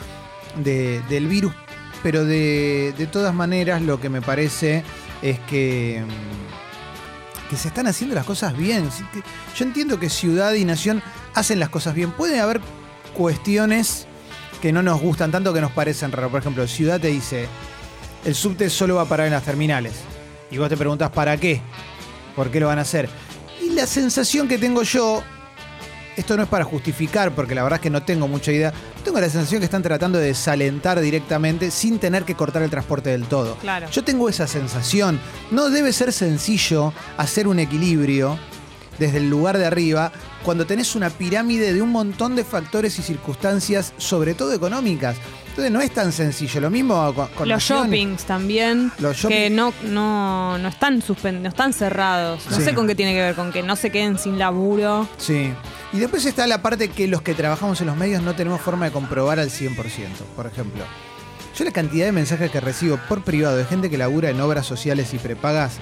de- 0.57 1.03
del 1.11 1.27
virus. 1.29 1.53
Pero 2.03 2.25
de, 2.25 2.95
de 2.97 3.07
todas 3.07 3.35
maneras, 3.35 3.83
lo 3.83 4.01
que 4.01 4.09
me 4.09 4.23
parece 4.23 4.83
es 5.21 5.39
que, 5.41 6.03
mm, 6.05 7.51
que 7.51 7.57
se 7.57 7.69
están 7.69 7.87
haciendo 7.87 8.15
las 8.17 8.25
cosas 8.25 8.57
bien. 8.57 8.89
Yo 9.57 9.65
entiendo 9.65 10.01
que 10.01 10.09
ciudad 10.09 10.55
y 10.55 10.65
nación 10.65 11.03
hacen 11.35 11.61
las 11.61 11.69
cosas 11.69 11.95
bien. 11.95 12.11
Pueden 12.13 12.41
haber 12.41 12.61
cuestiones 13.15 14.07
que 14.63 14.73
no 14.73 14.83
nos 14.83 15.01
gustan 15.01 15.31
tanto 15.31 15.53
que 15.53 15.61
nos 15.61 15.71
parecen 15.73 16.13
raras. 16.13 16.31
Por 16.31 16.41
ejemplo, 16.41 16.67
Ciudad 16.67 16.99
te 16.99 17.09
dice, 17.09 17.47
el 18.25 18.35
subte 18.35 18.71
solo 18.71 18.97
va 18.97 19.03
a 19.03 19.07
parar 19.07 19.27
en 19.27 19.33
las 19.35 19.43
terminales. 19.45 19.93
Y 20.51 20.59
vos 20.59 20.69
te 20.69 20.77
preguntás, 20.77 21.11
¿para 21.11 21.37
qué? 21.37 21.61
¿Por 22.35 22.51
qué 22.51 22.61
lo 22.61 22.67
van 22.67 22.79
a 22.79 22.83
hacer? 22.83 23.09
Y 23.63 23.71
la 23.71 23.87
sensación 23.87 24.49
que 24.49 24.59
tengo 24.59 24.83
yo, 24.83 25.23
esto 26.17 26.37
no 26.37 26.43
es 26.43 26.49
para 26.49 26.65
justificar, 26.65 27.35
porque 27.35 27.55
la 27.55 27.63
verdad 27.63 27.79
es 27.79 27.83
que 27.83 27.91
no 27.91 28.03
tengo 28.03 28.29
mucha 28.29 28.53
idea, 28.53 28.73
tengo 29.05 29.21
la 29.21 29.29
sensación 29.29 29.61
que 29.61 29.67
están 29.67 29.83
tratando 29.83 30.19
de 30.19 30.27
desalentar 30.27 31.01
directamente 31.01 31.71
sin 31.71 31.99
tener 31.99 32.25
que 32.25 32.35
cortar 32.35 32.63
el 32.63 32.71
transporte 32.71 33.11
del 33.11 33.25
todo. 33.27 33.57
Claro. 33.57 33.89
Yo 33.91 34.03
tengo 34.05 34.29
esa 34.29 34.47
sensación. 34.47 35.21
No 35.51 35.71
debe 35.71 35.93
ser 35.93 36.13
sencillo 36.13 36.93
hacer 37.17 37.47
un 37.47 37.59
equilibrio 37.59 38.39
desde 39.03 39.19
el 39.19 39.29
lugar 39.29 39.59
de 39.59 39.67
arriba 39.67 40.13
cuando 40.45 40.67
tenés 40.67 40.95
una 40.97 41.11
pirámide 41.11 41.73
de 41.73 41.83
un 41.83 41.91
montón 41.91 42.35
de 42.37 42.45
factores 42.45 42.99
y 42.99 43.03
circunstancias, 43.03 43.93
sobre 43.99 44.35
todo 44.35 44.53
económicas. 44.53 45.17
Entonces 45.51 45.71
no 45.71 45.81
es 45.83 45.91
tan 45.93 46.13
sencillo. 46.13 46.61
Lo 46.63 46.71
mismo 46.71 47.13
con, 47.15 47.29
con 47.29 47.49
Los 47.49 47.63
shoppings 47.63 48.25
también, 48.25 48.91
Los 48.99 49.17
shopping- 49.19 49.29
que 49.29 49.51
no, 49.51 49.73
no, 49.85 50.57
no 50.57 50.69
están 50.69 51.03
suspen- 51.03 51.41
no 51.41 51.49
están 51.51 51.73
cerrados. 51.75 52.47
No 52.51 52.57
Sí. 52.57 52.63
sé 52.65 52.75
con 52.75 52.87
qué 52.87 52.95
tiene 52.95 53.13
que 53.13 53.21
ver, 53.21 53.35
con 53.35 53.53
que 53.53 53.63
no 53.63 53.77
se 53.77 53.91
queden 53.91 54.19
sin 54.19 54.39
laburo. 54.39 55.07
Sí. 55.19 55.53
Y 55.93 55.99
después 55.99 56.25
está 56.25 56.47
la 56.47 56.63
parte 56.63 56.89
que 56.89 57.07
los 57.07 57.21
que 57.21 57.35
trabajamos 57.35 57.81
en 57.83 57.87
los 57.89 57.97
medios 57.97 58.23
no 58.23 58.35
tenemos 58.35 58.61
forma 58.63 58.87
de 58.87 58.93
comprobar 58.93 59.39
al 59.39 59.51
100%. 59.51 60.25
Por 60.35 60.47
ejemplo, 60.47 60.85
yo 61.59 61.65
la 61.67 61.71
cantidad 61.71 62.07
de 62.07 62.13
mensajes 62.13 62.51
que 62.51 62.61
recibo 62.61 62.99
por 63.09 63.23
privado 63.23 63.59
de 63.59 63.67
gente 63.67 63.91
que 63.91 63.99
labura 63.99 64.31
en 64.31 64.41
obras 64.41 64.65
sociales 64.65 65.13
y 65.13 65.19
prepagas 65.19 65.73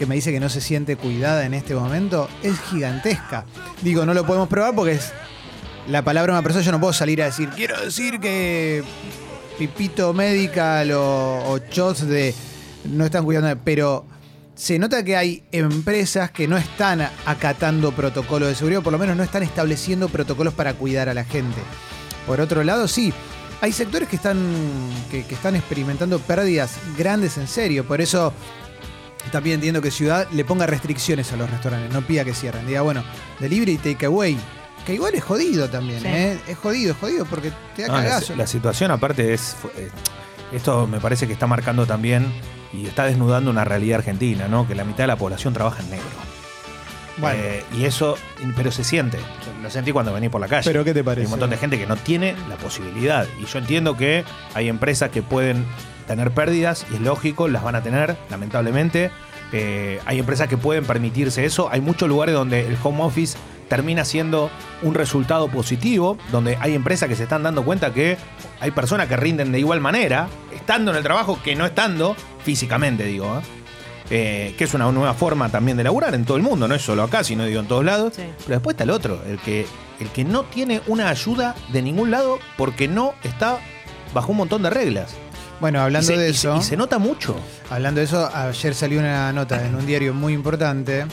que 0.00 0.06
me 0.06 0.14
dice 0.14 0.32
que 0.32 0.40
no 0.40 0.48
se 0.48 0.62
siente 0.62 0.96
cuidada 0.96 1.44
en 1.44 1.52
este 1.52 1.74
momento 1.74 2.26
es 2.42 2.58
gigantesca. 2.58 3.44
Digo, 3.82 4.06
no 4.06 4.14
lo 4.14 4.24
podemos 4.24 4.48
probar 4.48 4.74
porque 4.74 4.92
es 4.92 5.12
la 5.88 6.00
palabra 6.00 6.32
de 6.32 6.38
una 6.38 6.42
persona. 6.42 6.64
Yo 6.64 6.72
no 6.72 6.80
puedo 6.80 6.94
salir 6.94 7.20
a 7.20 7.26
decir, 7.26 7.50
quiero 7.50 7.78
decir 7.78 8.18
que 8.18 8.82
Pipito 9.58 10.14
Medical 10.14 10.92
o, 10.92 11.50
o 11.50 11.58
de 11.58 12.34
no 12.84 13.04
están 13.04 13.26
cuidando, 13.26 13.54
pero 13.62 14.06
se 14.54 14.78
nota 14.78 15.04
que 15.04 15.18
hay 15.18 15.42
empresas 15.52 16.30
que 16.30 16.48
no 16.48 16.56
están 16.56 17.06
acatando 17.26 17.92
protocolos 17.92 18.48
de 18.48 18.54
seguridad, 18.54 18.80
o 18.80 18.82
por 18.82 18.94
lo 18.94 18.98
menos 18.98 19.18
no 19.18 19.22
están 19.22 19.42
estableciendo 19.42 20.08
protocolos 20.08 20.54
para 20.54 20.72
cuidar 20.72 21.10
a 21.10 21.14
la 21.14 21.24
gente. 21.24 21.60
Por 22.26 22.40
otro 22.40 22.64
lado, 22.64 22.88
sí, 22.88 23.12
hay 23.60 23.72
sectores 23.72 24.08
que 24.08 24.16
están, 24.16 24.38
que 25.10 25.26
están 25.28 25.56
experimentando 25.56 26.20
pérdidas 26.20 26.78
grandes 26.96 27.36
en 27.36 27.48
serio. 27.48 27.86
Por 27.86 28.00
eso 28.00 28.32
también 29.30 29.54
entiendo 29.56 29.80
que 29.82 29.90
Ciudad 29.90 30.28
le 30.32 30.44
ponga 30.44 30.66
restricciones 30.66 31.32
a 31.32 31.36
los 31.36 31.50
restaurantes, 31.50 31.92
no 31.92 32.02
pida 32.02 32.24
que 32.24 32.34
cierren. 32.34 32.66
Diga, 32.66 32.82
bueno, 32.82 33.02
delivery 33.38 33.72
y 33.72 33.76
takeaway. 33.78 34.36
Que 34.86 34.94
igual 34.94 35.14
es 35.14 35.22
jodido 35.22 35.68
también, 35.68 36.00
Sí. 36.00 36.06
¿eh? 36.08 36.38
Es 36.48 36.56
jodido, 36.58 36.92
es 36.92 36.98
jodido 36.98 37.24
porque 37.26 37.52
te 37.76 37.82
da 37.82 37.88
No, 37.88 37.94
cagazo. 37.94 38.34
la 38.34 38.46
situación 38.46 38.90
aparte 38.90 39.34
es... 39.34 39.54
eh, 39.76 39.90
esto 40.52 40.86
me 40.86 40.98
parece 41.00 41.26
que 41.26 41.32
está 41.34 41.46
marcando 41.46 41.86
también 41.86 42.26
y 42.72 42.86
está 42.86 43.04
desnudando 43.04 43.50
una 43.50 43.64
realidad 43.64 43.98
argentina, 43.98 44.48
¿no? 44.48 44.66
Que 44.66 44.74
la 44.74 44.84
mitad 44.84 45.04
de 45.04 45.08
la 45.08 45.16
población 45.16 45.52
trabaja 45.54 45.82
en 45.82 45.90
negro. 45.90 46.06
Bueno. 47.18 47.38
Eh, 47.42 47.62
y 47.76 47.84
eso, 47.84 48.16
pero 48.56 48.72
se 48.72 48.82
siente. 48.82 49.18
Lo 49.62 49.70
sentí 49.70 49.92
cuando 49.92 50.12
vení 50.12 50.28
por 50.30 50.40
la 50.40 50.48
calle. 50.48 50.64
Pero 50.70 50.84
¿qué 50.84 50.92
te 50.94 51.00
Hay 51.00 51.04
parece? 51.04 51.26
un 51.26 51.30
montón 51.32 51.50
de 51.50 51.58
gente 51.58 51.78
que 51.78 51.86
no 51.86 51.96
tiene 51.96 52.34
la 52.48 52.56
posibilidad. 52.56 53.26
Y 53.40 53.44
yo 53.44 53.58
entiendo 53.58 53.96
que 53.96 54.24
hay 54.54 54.68
empresas 54.68 55.10
que 55.10 55.20
pueden 55.22 55.66
tener 56.10 56.32
pérdidas, 56.32 56.86
y 56.90 56.96
es 56.96 57.00
lógico, 57.00 57.46
las 57.46 57.62
van 57.62 57.76
a 57.76 57.82
tener, 57.82 58.16
lamentablemente. 58.30 59.12
Eh, 59.52 60.00
hay 60.06 60.18
empresas 60.18 60.48
que 60.48 60.56
pueden 60.56 60.84
permitirse 60.84 61.44
eso. 61.44 61.68
Hay 61.70 61.80
muchos 61.80 62.08
lugares 62.08 62.34
donde 62.34 62.66
el 62.66 62.76
home 62.82 63.04
office 63.04 63.38
termina 63.68 64.04
siendo 64.04 64.50
un 64.82 64.94
resultado 64.94 65.46
positivo, 65.46 66.18
donde 66.32 66.58
hay 66.60 66.74
empresas 66.74 67.08
que 67.08 67.14
se 67.14 67.22
están 67.22 67.44
dando 67.44 67.64
cuenta 67.64 67.94
que 67.94 68.18
hay 68.58 68.72
personas 68.72 69.06
que 69.06 69.16
rinden 69.16 69.52
de 69.52 69.60
igual 69.60 69.80
manera, 69.80 70.28
estando 70.52 70.90
en 70.90 70.96
el 70.96 71.04
trabajo 71.04 71.40
que 71.44 71.54
no 71.54 71.64
estando, 71.64 72.16
físicamente 72.44 73.04
digo, 73.04 73.38
¿eh? 73.38 73.42
Eh, 74.12 74.54
que 74.58 74.64
es 74.64 74.74
una 74.74 74.90
nueva 74.90 75.14
forma 75.14 75.48
también 75.50 75.76
de 75.76 75.84
laburar 75.84 76.16
en 76.16 76.24
todo 76.24 76.36
el 76.36 76.42
mundo, 76.42 76.66
no 76.66 76.74
es 76.74 76.82
solo 76.82 77.04
acá, 77.04 77.22
sino 77.22 77.44
digo 77.44 77.60
en 77.60 77.68
todos 77.68 77.84
lados. 77.84 78.14
Sí. 78.16 78.24
Pero 78.38 78.56
después 78.56 78.74
está 78.74 78.82
el 78.82 78.90
otro, 78.90 79.22
el 79.24 79.38
que, 79.38 79.64
el 80.00 80.08
que 80.08 80.24
no 80.24 80.42
tiene 80.42 80.80
una 80.88 81.08
ayuda 81.08 81.54
de 81.68 81.80
ningún 81.80 82.10
lado 82.10 82.40
porque 82.56 82.88
no 82.88 83.14
está 83.22 83.60
bajo 84.12 84.32
un 84.32 84.38
montón 84.38 84.64
de 84.64 84.70
reglas. 84.70 85.14
Bueno, 85.60 85.78
Y 85.78 85.82
hablando 85.82 86.06
se- 86.06 86.16
de 86.16 86.30
y 86.30 86.34
se- 86.34 86.48
eso, 86.48 86.56
y 86.58 86.62
se 86.62 86.76
nota 86.76 86.98
mucho. 86.98 87.36
hablando 87.68 88.00
de 88.00 88.06
eso, 88.06 88.30
ayer 88.34 88.74
salió 88.74 88.98
una 88.98 89.32
nota 89.32 89.64
en 89.66 89.74
un 89.74 89.84
diario 89.86 90.14
muy 90.14 90.32
importante 90.32 91.04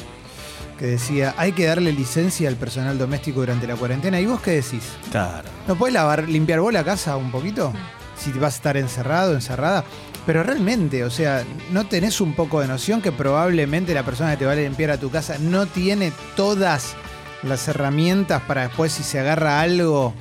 que 0.79 0.85
decía, 0.85 1.33
hay 1.37 1.51
que 1.53 1.65
darle 1.65 1.91
licencia 1.91 2.47
al 2.47 2.55
personal 2.55 2.97
doméstico 2.97 3.39
durante 3.41 3.67
la 3.67 3.75
cuarentena. 3.75 4.19
¿Y 4.21 4.25
vos 4.25 4.39
qué 4.41 4.51
decís? 4.51 4.83
Claro. 5.11 5.49
¿No 5.67 5.75
podés 5.75 5.93
lavar, 5.95 6.29
limpiar 6.29 6.59
vos 6.61 6.71
la 6.71 6.83
casa 6.83 7.17
un 7.17 7.31
poquito? 7.31 7.73
Si 8.17 8.31
vas 8.31 8.53
a 8.53 8.57
estar 8.57 8.77
encerrado, 8.77 9.33
encerrada. 9.33 9.83
Pero 10.25 10.43
realmente, 10.43 11.03
o 11.03 11.09
sea, 11.09 11.43
¿no 11.71 11.85
tenés 11.87 12.21
un 12.21 12.33
poco 12.33 12.61
de 12.61 12.67
noción 12.67 13.01
que 13.01 13.11
probablemente 13.11 13.93
la 13.93 14.03
persona 14.03 14.31
que 14.31 14.37
te 14.37 14.45
va 14.45 14.51
a 14.51 14.55
limpiar 14.55 14.91
a 14.91 14.97
tu 14.99 15.09
casa 15.09 15.37
no 15.39 15.65
tiene 15.65 16.11
todas 16.35 16.95
las 17.43 17.67
herramientas 17.67 18.41
para 18.43 18.63
después, 18.67 18.91
si 18.91 19.03
se 19.03 19.19
agarra 19.19 19.61
algo, 19.61 20.13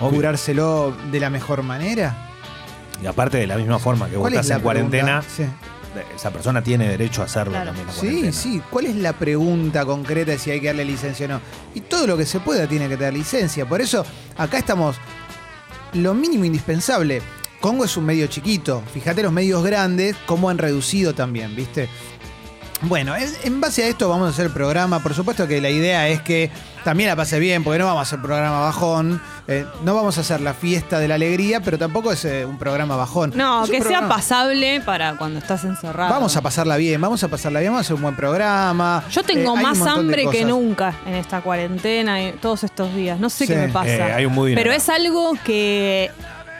Obvio. 0.00 0.16
curárselo 0.16 0.94
de 1.10 1.20
la 1.20 1.30
mejor 1.30 1.62
manera? 1.62 2.29
Y 3.02 3.06
aparte 3.06 3.38
de 3.38 3.46
la 3.46 3.56
misma 3.56 3.78
forma 3.78 4.08
que 4.08 4.16
vos 4.16 4.22
¿Cuál 4.24 4.34
es 4.34 4.40
estás 4.40 4.48
la 4.50 4.56
en 4.56 4.62
cuarentena? 4.62 5.22
Sí. 5.22 5.44
esa 6.14 6.30
persona 6.30 6.62
tiene 6.62 6.88
derecho 6.88 7.22
a 7.22 7.24
hacerlo 7.24 7.52
Claro. 7.52 7.66
también. 7.66 7.88
en 7.88 7.94
la 7.94 8.00
Sí, 8.00 8.06
cuarentena. 8.06 8.32
sí. 8.32 8.62
¿Cuál 8.70 8.86
es 8.86 8.96
la 8.96 9.12
pregunta 9.14 9.84
concreta 9.84 10.32
de 10.32 10.38
si 10.38 10.50
hay 10.50 10.60
que 10.60 10.66
darle 10.68 10.84
licencia 10.84 11.26
o 11.26 11.28
no? 11.30 11.40
Y 11.74 11.80
todo 11.80 12.06
lo 12.06 12.16
que 12.16 12.26
se 12.26 12.40
pueda 12.40 12.66
tiene 12.66 12.88
que 12.88 12.96
dar 12.96 13.12
licencia. 13.12 13.66
Por 13.66 13.80
eso, 13.80 14.04
acá 14.36 14.58
estamos 14.58 14.96
lo 15.94 16.14
mínimo 16.14 16.44
indispensable. 16.44 17.22
Congo 17.60 17.84
es 17.84 17.96
un 17.96 18.04
medio 18.06 18.26
chiquito. 18.28 18.82
Fíjate 18.94 19.22
los 19.22 19.32
medios 19.32 19.62
grandes, 19.64 20.16
cómo 20.26 20.48
han 20.48 20.58
reducido 20.58 21.14
también, 21.14 21.54
¿viste? 21.56 21.88
Bueno, 22.82 23.14
en, 23.16 23.28
en 23.44 23.60
base 23.60 23.84
a 23.84 23.88
esto 23.88 24.08
vamos 24.08 24.26
a 24.28 24.30
hacer 24.30 24.46
el 24.46 24.52
programa. 24.52 25.00
Por 25.00 25.12
supuesto 25.14 25.46
que 25.46 25.60
la 25.60 25.68
idea 25.68 26.08
es 26.08 26.22
que 26.22 26.50
también 26.84 27.08
la 27.10 27.16
pase 27.16 27.38
bien, 27.38 27.62
porque 27.64 27.78
no 27.78 27.84
vamos 27.86 28.00
a 28.00 28.02
hacer 28.02 28.20
programa 28.20 28.60
bajón. 28.60 29.20
eh, 29.48 29.66
no 29.84 29.94
vamos 29.94 30.16
a 30.16 30.20
hacer 30.20 30.40
la 30.40 30.54
fiesta 30.54 30.98
de 31.00 31.08
la 31.08 31.16
alegría, 31.16 31.60
pero 31.60 31.76
tampoco 31.76 32.12
es 32.12 32.24
eh, 32.24 32.44
un 32.44 32.56
programa 32.58 32.94
bajón. 32.96 33.32
No, 33.34 33.64
Es 33.64 33.70
un 33.70 33.74
que 33.76 33.80
sea 33.82 33.88
programa- 33.98 34.14
pasable 34.16 34.80
para 34.80 35.16
cuando 35.16 35.38
estás 35.40 35.64
encerrado. 35.64 36.10
Vamos 36.12 36.36
a 36.36 36.40
pasarla 36.42 36.76
bien, 36.76 37.00
vamos 37.00 37.22
a 37.24 37.28
pasarla 37.28 37.60
bien, 37.60 37.72
vamos 37.72 37.84
a 37.84 37.86
hacer 37.86 37.96
un 37.96 38.02
buen 38.02 38.14
programa. 38.16 39.02
Yo 39.10 39.22
tengo 39.24 39.40
Eh, 39.40 39.44
hay 39.48 39.56
un 39.56 39.62
más 39.62 39.78
montón 39.78 39.94
de 39.94 40.00
hambre 40.00 40.22
que 40.22 40.26
cosas. 40.42 40.46
nunca 40.46 40.94
en 41.06 41.14
esta 41.14 41.40
cuarentena 41.40 42.22
y 42.22 42.32
todos 42.32 42.62
estos 42.64 42.94
días. 42.94 43.18
No 43.18 43.28
sé 43.28 43.46
Sí. 43.46 43.52
qué 43.52 43.58
me 43.58 43.68
pasa. 43.68 43.88
Eh, 43.88 44.12
hay 44.12 44.24
un 44.26 44.34
pero 44.54 44.72
es 44.72 44.88
algo 44.88 45.32
que 45.44 46.10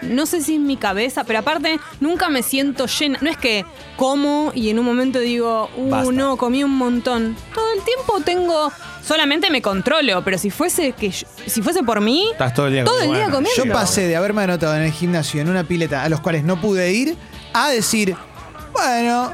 no 0.03 0.27
sé 0.27 0.41
si 0.43 0.55
es 0.55 0.61
mi 0.61 0.77
cabeza, 0.77 1.25
pero 1.25 1.39
aparte 1.41 1.79
nunca 2.01 2.29
me 2.29 2.43
siento 2.43 2.87
llena. 2.87 3.19
No 3.21 3.31
es 3.31 3.37
que 3.37 3.65
como 3.97 4.53
y 4.55 4.71
en 4.71 4.79
un 4.79 4.85
momento 4.85 5.19
digo, 5.19 5.71
uh, 5.77 5.91
Basta. 5.91 6.13
no, 6.13 6.37
comí 6.37 6.63
un 6.65 6.77
montón. 6.77 7.37
Todo 7.55 7.73
el 7.77 7.83
tiempo 7.83 8.21
tengo. 8.25 8.73
Solamente 9.03 9.51
me 9.51 9.61
controlo, 9.63 10.23
pero 10.25 10.39
si 10.39 10.51
fuese 10.51 10.93
que 10.93 11.11
yo- 11.11 11.27
si 11.47 11.63
fuese 11.63 11.83
por 11.83 12.01
mí, 12.01 12.29
Estás 12.33 12.55
todo 12.55 12.67
el 12.67 12.75
día 12.75 12.85
Todo 12.85 13.01
el 13.01 13.09
día 13.13 13.25
comiendo. 13.31 13.51
Yo 13.65 13.73
pasé 13.73 14.07
de 14.07 14.15
haberme 14.15 14.43
anotado 14.43 14.77
en 14.77 14.83
el 14.83 14.93
gimnasio 14.93 15.41
en 15.41 15.49
una 15.49 15.65
pileta 15.65 16.05
a 16.05 16.09
los 16.09 16.21
cuales 16.21 16.45
no 16.45 16.61
pude 16.61 16.93
ir 16.93 17.17
a 17.53 17.71
decir, 17.71 18.15
bueno, 18.73 19.33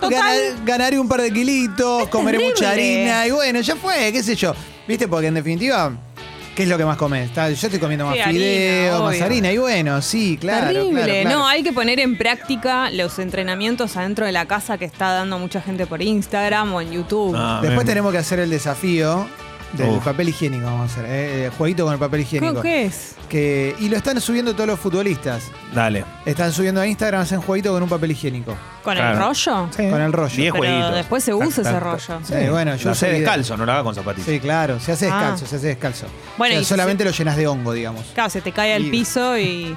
Total. 0.00 0.10
ganar- 0.10 0.64
ganaré 0.64 0.98
un 0.98 1.08
par 1.08 1.20
de 1.22 1.32
kilitos, 1.32 2.08
comeré 2.08 2.38
mucha 2.38 2.70
harina 2.70 3.26
y 3.26 3.30
bueno, 3.32 3.60
ya 3.60 3.74
fue, 3.74 4.12
qué 4.12 4.22
sé 4.22 4.36
yo. 4.36 4.54
¿Viste? 4.86 5.08
Porque 5.08 5.26
en 5.26 5.34
definitiva, 5.34 5.92
¿qué 6.58 6.64
es 6.64 6.68
lo 6.68 6.76
que 6.76 6.84
más 6.84 6.96
comes? 6.96 7.28
Está- 7.28 7.48
Yo 7.50 7.54
estoy 7.68 7.78
comiendo 7.78 8.04
más 8.04 8.14
Sí, 8.16 8.20
harina, 8.20 8.40
fideo, 8.44 9.02
más 9.04 9.14
obvio. 9.14 9.24
harina 9.24 9.52
y 9.52 9.58
bueno, 9.58 10.02
sí, 10.02 10.36
claro. 10.40 10.66
Terrible. 10.66 11.04
claro, 11.04 11.20
claro. 11.22 11.38
No, 11.38 11.46
hay 11.46 11.62
que 11.62 11.72
poner 11.72 12.00
en 12.00 12.18
práctica 12.18 12.90
los 12.90 13.16
entrenamientos 13.20 13.96
adentro 13.96 14.26
de 14.26 14.32
la 14.32 14.46
casa 14.46 14.76
que 14.76 14.84
está 14.84 15.12
dando 15.12 15.38
mucha 15.38 15.60
gente 15.62 15.86
por 15.86 16.02
Instagram 16.02 16.74
o 16.74 16.80
en 16.80 16.90
YouTube. 16.90 17.32
Ah, 17.38 17.60
Después 17.62 17.76
bien. 17.84 17.86
tenemos 17.86 18.10
que 18.10 18.18
hacer 18.18 18.40
el 18.40 18.50
desafío 18.50 19.28
del 19.74 19.90
Uf. 19.90 20.04
papel 20.04 20.30
higiénico, 20.30 20.64
vamos 20.64 20.90
a 20.90 20.92
hacer. 20.92 21.04
¿eh? 21.06 21.44
El 21.46 21.50
jueguito 21.50 21.84
con 21.84 21.92
el 21.92 21.98
papel 21.98 22.20
higiénico. 22.20 22.52
¿Cómo- 22.54 22.62
¿Qué 22.62 22.84
es? 22.86 23.14
Que, 23.28 23.76
y 23.78 23.88
lo 23.90 23.96
están 23.98 24.18
subiendo 24.20 24.54
todos 24.54 24.66
los 24.66 24.78
futbolistas. 24.80 25.44
Dale. 25.74 26.04
Están 26.24 26.52
subiendo 26.52 26.80
a 26.80 26.86
Instagram, 26.86 27.20
hacen 27.22 27.40
jueguito 27.42 27.72
con 27.72 27.82
un 27.82 27.88
papel 27.88 28.12
higiénico. 28.12 28.56
¿Con 28.82 28.94
el 28.96 29.02
Claro. 29.02 29.18
rollo? 29.26 29.68
Con 29.76 30.00
el 30.00 30.12
rollo. 30.12 30.34
Diez 30.34 30.52
Pero 30.52 30.64
jueguitos. 30.64 30.94
después 30.94 31.24
se 31.24 31.34
usa 31.34 31.62
ese 31.62 31.80
rollo. 31.80 32.20
Sí, 32.24 32.34
bueno, 32.50 32.76
yo 32.76 32.88
Lo 32.90 32.94
video. 32.96 33.12
descalzo, 33.12 33.56
no 33.58 33.66
lo 33.66 33.72
haga 33.72 33.82
con 33.84 33.94
zapatillas. 33.94 34.26
Sí, 34.26 34.40
claro, 34.40 34.80
se 34.80 34.92
hace 34.92 35.08
Ah. 35.10 35.16
descalzo, 35.18 35.46
se 35.46 35.56
hace 35.56 35.66
descalzo. 35.66 36.06
Bueno, 36.38 36.52
O 36.52 36.56
sea, 36.56 36.60
y 36.62 36.64
si 36.64 36.68
solamente 36.70 37.04
se- 37.04 37.10
lo 37.10 37.16
llenas 37.16 37.36
de 37.36 37.46
hongo, 37.46 37.72
digamos. 37.74 38.06
Claro, 38.14 38.30
se 38.30 38.40
te 38.40 38.52
cae 38.52 38.72
al 38.74 38.86
Y- 38.86 38.90
piso 38.90 39.36
y. 39.36 39.76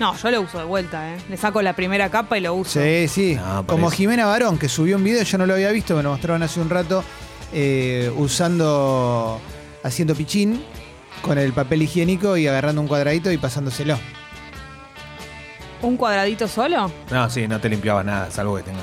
No, 0.00 0.16
yo 0.16 0.30
lo 0.30 0.40
uso 0.42 0.58
de 0.58 0.64
vuelta, 0.64 1.14
¿eh? 1.14 1.18
Le 1.28 1.36
saco 1.36 1.62
la 1.62 1.74
primera 1.74 2.10
capa 2.10 2.36
y 2.36 2.40
lo 2.40 2.54
uso. 2.54 2.80
Sí, 2.82 3.08
sí. 3.08 3.34
No, 3.36 3.62
por 3.64 3.76
Como 3.76 3.88
eso. 3.88 3.96
Jimena 3.96 4.26
Barón, 4.26 4.58
que 4.58 4.68
subió 4.68 4.96
un 4.96 5.04
video, 5.04 5.22
yo 5.22 5.38
no 5.38 5.46
lo 5.46 5.54
había 5.54 5.70
visto, 5.70 5.94
me 5.96 6.02
lo 6.02 6.10
mostraron 6.10 6.42
hace 6.42 6.60
un 6.60 6.68
rato, 6.70 7.04
eh, 7.52 8.10
usando, 8.16 9.40
haciendo 9.82 10.14
pichín 10.14 10.62
con 11.22 11.38
el 11.38 11.52
papel 11.52 11.82
higiénico 11.82 12.36
y 12.36 12.46
agarrando 12.46 12.80
un 12.80 12.88
cuadradito 12.88 13.30
y 13.30 13.38
pasándoselo. 13.38 13.98
¿Un 15.82 15.96
cuadradito 15.96 16.46
solo? 16.48 16.90
No, 17.10 17.28
sí, 17.30 17.48
no 17.48 17.60
te 17.60 17.68
limpiabas 17.68 18.04
nada, 18.04 18.30
salvo 18.30 18.56
que 18.56 18.62
tengas. 18.62 18.82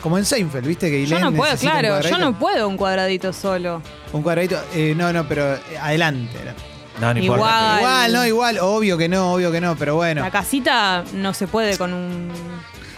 Como 0.00 0.18
en 0.18 0.24
Seinfeld, 0.24 0.66
¿viste? 0.66 0.90
Que 0.90 1.06
Yo 1.06 1.20
no 1.20 1.30
puedo, 1.32 1.52
necesita 1.52 1.74
un 1.74 1.78
claro, 1.80 1.88
yo 1.94 2.00
cuadradito. 2.00 2.18
no 2.32 2.38
puedo 2.38 2.68
un 2.68 2.76
cuadradito 2.76 3.32
solo. 3.32 3.80
Un 4.12 4.22
cuadradito, 4.22 4.60
eh, 4.74 4.94
no, 4.96 5.12
no, 5.12 5.26
pero 5.28 5.54
eh, 5.54 5.60
adelante. 5.80 6.36
era. 6.42 6.54
No, 7.00 7.14
no 7.14 7.20
Igual. 7.20 7.38
importa. 7.38 7.76
Igual, 7.78 8.12
no, 8.12 8.26
igual, 8.26 8.58
obvio 8.60 8.98
que 8.98 9.08
no, 9.08 9.32
obvio 9.34 9.52
que 9.52 9.60
no, 9.60 9.76
pero 9.76 9.94
bueno. 9.94 10.22
La 10.22 10.30
casita 10.32 11.04
no 11.14 11.32
se 11.32 11.46
puede 11.46 11.78
con 11.78 11.92
un. 11.92 12.30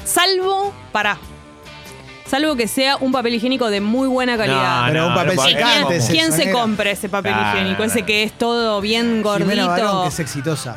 Salvo, 0.04 0.73
para. 0.92 1.18
Salvo 2.26 2.56
que 2.56 2.66
sea 2.68 2.96
un 2.96 3.12
papel 3.12 3.34
higiénico 3.34 3.68
de 3.70 3.80
muy 3.80 4.08
buena 4.08 4.36
calidad. 4.36 4.86
No, 4.86 4.92
Pero 4.92 5.06
un 5.08 5.14
papel 5.14 5.36
no 5.36 5.42
¿Quién- 5.42 5.54
podés. 5.54 5.64
secante. 5.74 5.86
¿Quién, 5.88 6.00
es 6.00 6.08
quién 6.10 6.24
eso, 6.26 6.36
se 6.36 6.50
compra 6.52 6.90
ese 6.90 7.08
papel 7.08 7.32
Claro. 7.32 7.58
higiénico? 7.58 7.84
Ese 7.84 8.02
que 8.02 8.22
es 8.22 8.32
todo 8.32 8.80
bien 8.80 9.22
Jimena 9.22 9.66
Barón, 9.66 9.86
gordito. 9.86 10.02
que 10.02 10.08
es 10.08 10.20
exitosa. 10.20 10.74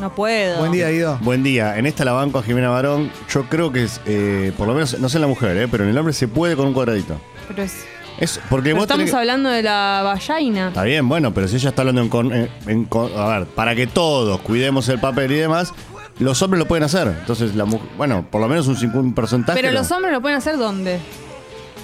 No 0.00 0.14
puedo. 0.14 0.58
Buen 0.58 0.72
día, 0.72 0.88
Guido. 0.90 1.18
Buen 1.20 1.42
día. 1.44 1.78
En 1.78 1.86
esta 1.86 2.04
la 2.04 2.12
banco 2.12 2.38
a 2.40 2.42
Jimena 2.42 2.70
Barón. 2.70 3.12
Yo 3.30 3.44
creo 3.48 3.70
que 3.72 3.84
es, 3.84 4.00
eh, 4.06 4.52
por 4.58 4.66
lo 4.66 4.74
menos, 4.74 4.98
no 4.98 5.08
sé 5.08 5.18
en 5.18 5.22
la 5.22 5.28
mujer, 5.28 5.56
eh, 5.56 5.68
pero 5.70 5.84
en 5.84 5.90
el 5.90 5.98
hombre 5.98 6.12
se 6.14 6.26
puede 6.28 6.56
con 6.56 6.66
un 6.66 6.72
cuadradito. 6.74 7.20
Pero 7.48 7.62
es- 7.62 7.84
Es 8.18 8.40
porque 8.50 8.70
pero 8.70 8.76
vos 8.76 8.82
estamos 8.84 9.00
tenés 9.04 9.14
hablando 9.14 9.48
de 9.50 9.62
la 9.62 10.02
vallaina. 10.04 10.68
Está 10.68 10.82
bien, 10.82 11.08
bueno, 11.08 11.32
pero 11.32 11.48
si 11.48 11.56
ella 11.56 11.70
está 11.70 11.82
hablando 11.82 12.02
en, 12.02 12.08
con- 12.08 12.32
en- 12.32 12.88
A 13.16 13.38
ver, 13.38 13.46
para 13.48 13.74
que 13.74 13.86
todos 13.86 14.40
cuidemos 14.40 14.88
el 14.88 14.98
papel 14.98 15.32
y 15.32 15.36
demás, 15.36 15.72
los 16.18 16.40
hombres 16.42 16.58
lo 16.58 16.66
pueden 16.68 16.84
hacer. 16.84 17.08
Entonces, 17.08 17.54
la 17.54 17.64
mujer. 17.64 17.88
Bueno, 17.96 18.26
por 18.30 18.40
lo 18.40 18.48
menos 18.48 18.66
un 18.68 18.76
50 18.76 19.14
porcentaje. 19.14 19.60
Pero 19.60 19.72
los 19.72 19.90
hombres 19.90 20.12
lo 20.12 20.20
pueden 20.20 20.38
hacer 20.38 20.56
¿dónde? 20.56 20.98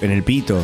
En 0.01 0.11
el 0.11 0.23
pito. 0.23 0.63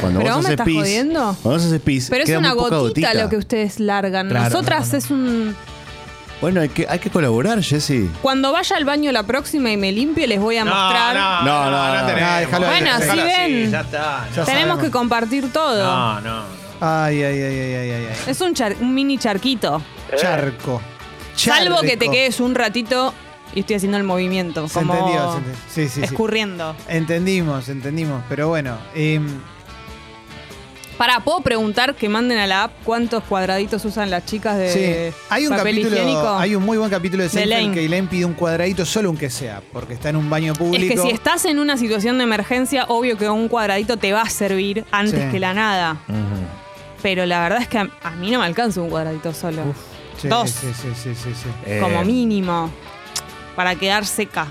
Cuando 0.00 0.20
¿Pero 0.20 0.34
vos 0.34 0.36
vos 0.36 0.44
me 0.44 0.48
haces 0.48 0.50
estás 0.50 0.66
pis. 0.66 0.76
jodiendo? 0.78 1.20
Cuando 1.42 1.50
vos 1.58 1.64
haces 1.64 1.80
pis. 1.80 2.06
Pero 2.10 2.22
es 2.22 2.28
queda 2.28 2.38
una 2.38 2.54
muy 2.54 2.64
poca 2.64 2.76
gotita, 2.76 3.14
lo 3.14 3.28
que 3.28 3.36
ustedes 3.36 3.80
largan. 3.80 4.28
Claro, 4.28 4.44
Nosotras 4.50 4.86
no, 4.86 4.92
no. 4.92 4.98
es 4.98 5.10
un. 5.10 5.56
Bueno, 6.40 6.60
hay 6.60 6.68
que, 6.68 6.86
hay 6.88 7.00
que 7.00 7.10
colaborar, 7.10 7.60
Jessy. 7.60 8.08
Cuando 8.22 8.52
vaya 8.52 8.76
al 8.76 8.84
baño 8.84 9.10
la 9.10 9.24
próxima 9.24 9.72
y 9.72 9.76
me 9.76 9.90
limpie, 9.90 10.28
les 10.28 10.38
voy 10.38 10.56
a 10.56 10.64
mostrar. 10.64 11.16
No, 11.16 11.42
No, 11.44 11.70
no. 11.70 11.76
Ah, 11.76 12.38
déjalo 12.40 12.66
Bueno, 12.66 12.90
así 12.92 13.02
Déjalo 13.06 13.24
ven. 13.24 13.70
ya 13.72 13.80
está. 13.80 13.98
Ya 13.98 14.20
no. 14.28 14.30
Tenemos 14.30 14.46
sabemos. 14.46 14.78
que 14.78 14.90
compartir 14.92 15.52
todo. 15.52 15.84
No, 15.84 16.20
no. 16.20 16.42
Ay, 16.80 17.24
ay, 17.24 17.42
ay, 17.42 17.42
ay, 17.42 17.74
ay, 17.74 17.90
ay. 17.90 18.06
ay. 18.10 18.16
Es 18.28 18.40
un, 18.40 18.54
char- 18.54 18.76
un 18.80 18.94
mini 18.94 19.18
charquito. 19.18 19.82
Charco. 20.16 20.80
Salvo 21.38 21.80
que 21.80 21.96
te 21.96 22.08
quedes 22.10 22.40
un 22.40 22.54
ratito 22.54 23.14
y 23.54 23.60
estoy 23.60 23.76
haciendo 23.76 23.96
el 23.98 24.04
movimiento. 24.04 24.68
Se 24.68 24.74
como 24.74 24.92
entendió, 24.94 25.32
se 25.32 25.38
entendió. 25.38 25.60
Sí, 25.68 25.88
sí, 25.88 26.00
sí. 26.00 26.04
escurriendo. 26.04 26.74
Entendimos, 26.88 27.68
entendimos. 27.68 28.22
Pero 28.28 28.48
bueno, 28.48 28.76
em, 28.94 29.26
Para, 30.98 31.20
¿puedo 31.20 31.40
preguntar 31.42 31.94
que 31.94 32.08
manden 32.08 32.38
a 32.38 32.46
la 32.48 32.64
app 32.64 32.72
cuántos 32.82 33.22
cuadraditos 33.22 33.84
usan 33.84 34.10
las 34.10 34.26
chicas 34.26 34.58
de 34.58 35.12
sí. 35.12 35.16
Hay 35.30 35.46
un 35.46 35.56
papel 35.56 35.76
capítulo, 35.76 35.96
higiénico? 35.96 36.28
hay 36.28 36.54
un 36.56 36.64
muy 36.64 36.76
buen 36.76 36.90
capítulo 36.90 37.22
de 37.22 37.28
Seinfeld 37.28 37.52
Elaine. 37.52 37.74
que 37.74 37.84
Elaine 37.84 38.08
pide 38.08 38.24
un 38.24 38.34
cuadradito 38.34 38.84
solo 38.84 39.08
aunque 39.08 39.30
sea, 39.30 39.62
porque 39.72 39.94
está 39.94 40.08
en 40.08 40.16
un 40.16 40.28
baño 40.28 40.54
público. 40.54 40.92
Es 40.94 41.00
que 41.00 41.08
si 41.08 41.14
estás 41.14 41.44
en 41.44 41.60
una 41.60 41.76
situación 41.76 42.18
de 42.18 42.24
emergencia, 42.24 42.84
obvio 42.88 43.16
que 43.16 43.30
un 43.30 43.46
cuadradito 43.46 43.96
te 43.96 44.12
va 44.12 44.22
a 44.22 44.28
servir 44.28 44.84
antes 44.90 45.22
Sí. 45.26 45.30
que 45.30 45.38
la 45.38 45.54
nada. 45.54 45.98
Pero 47.00 47.24
la 47.26 47.42
verdad 47.42 47.62
es 47.62 47.68
que 47.68 47.78
a, 47.78 47.88
a 48.02 48.10
mí 48.16 48.32
no 48.32 48.40
me 48.40 48.46
alcanza 48.46 48.80
un 48.82 48.90
cuadradito 48.90 49.32
solo. 49.32 49.62
Sí, 50.20 50.28
dos. 50.28 50.50
Sí, 50.50 50.66
sí, 50.74 50.88
sí, 50.94 51.14
sí, 51.14 51.30
sí. 51.34 51.48
Eh, 51.66 51.78
Como 51.80 52.04
mínimo. 52.04 52.70
Para 53.56 53.74
quedar 53.74 54.04
seca. 54.06 54.46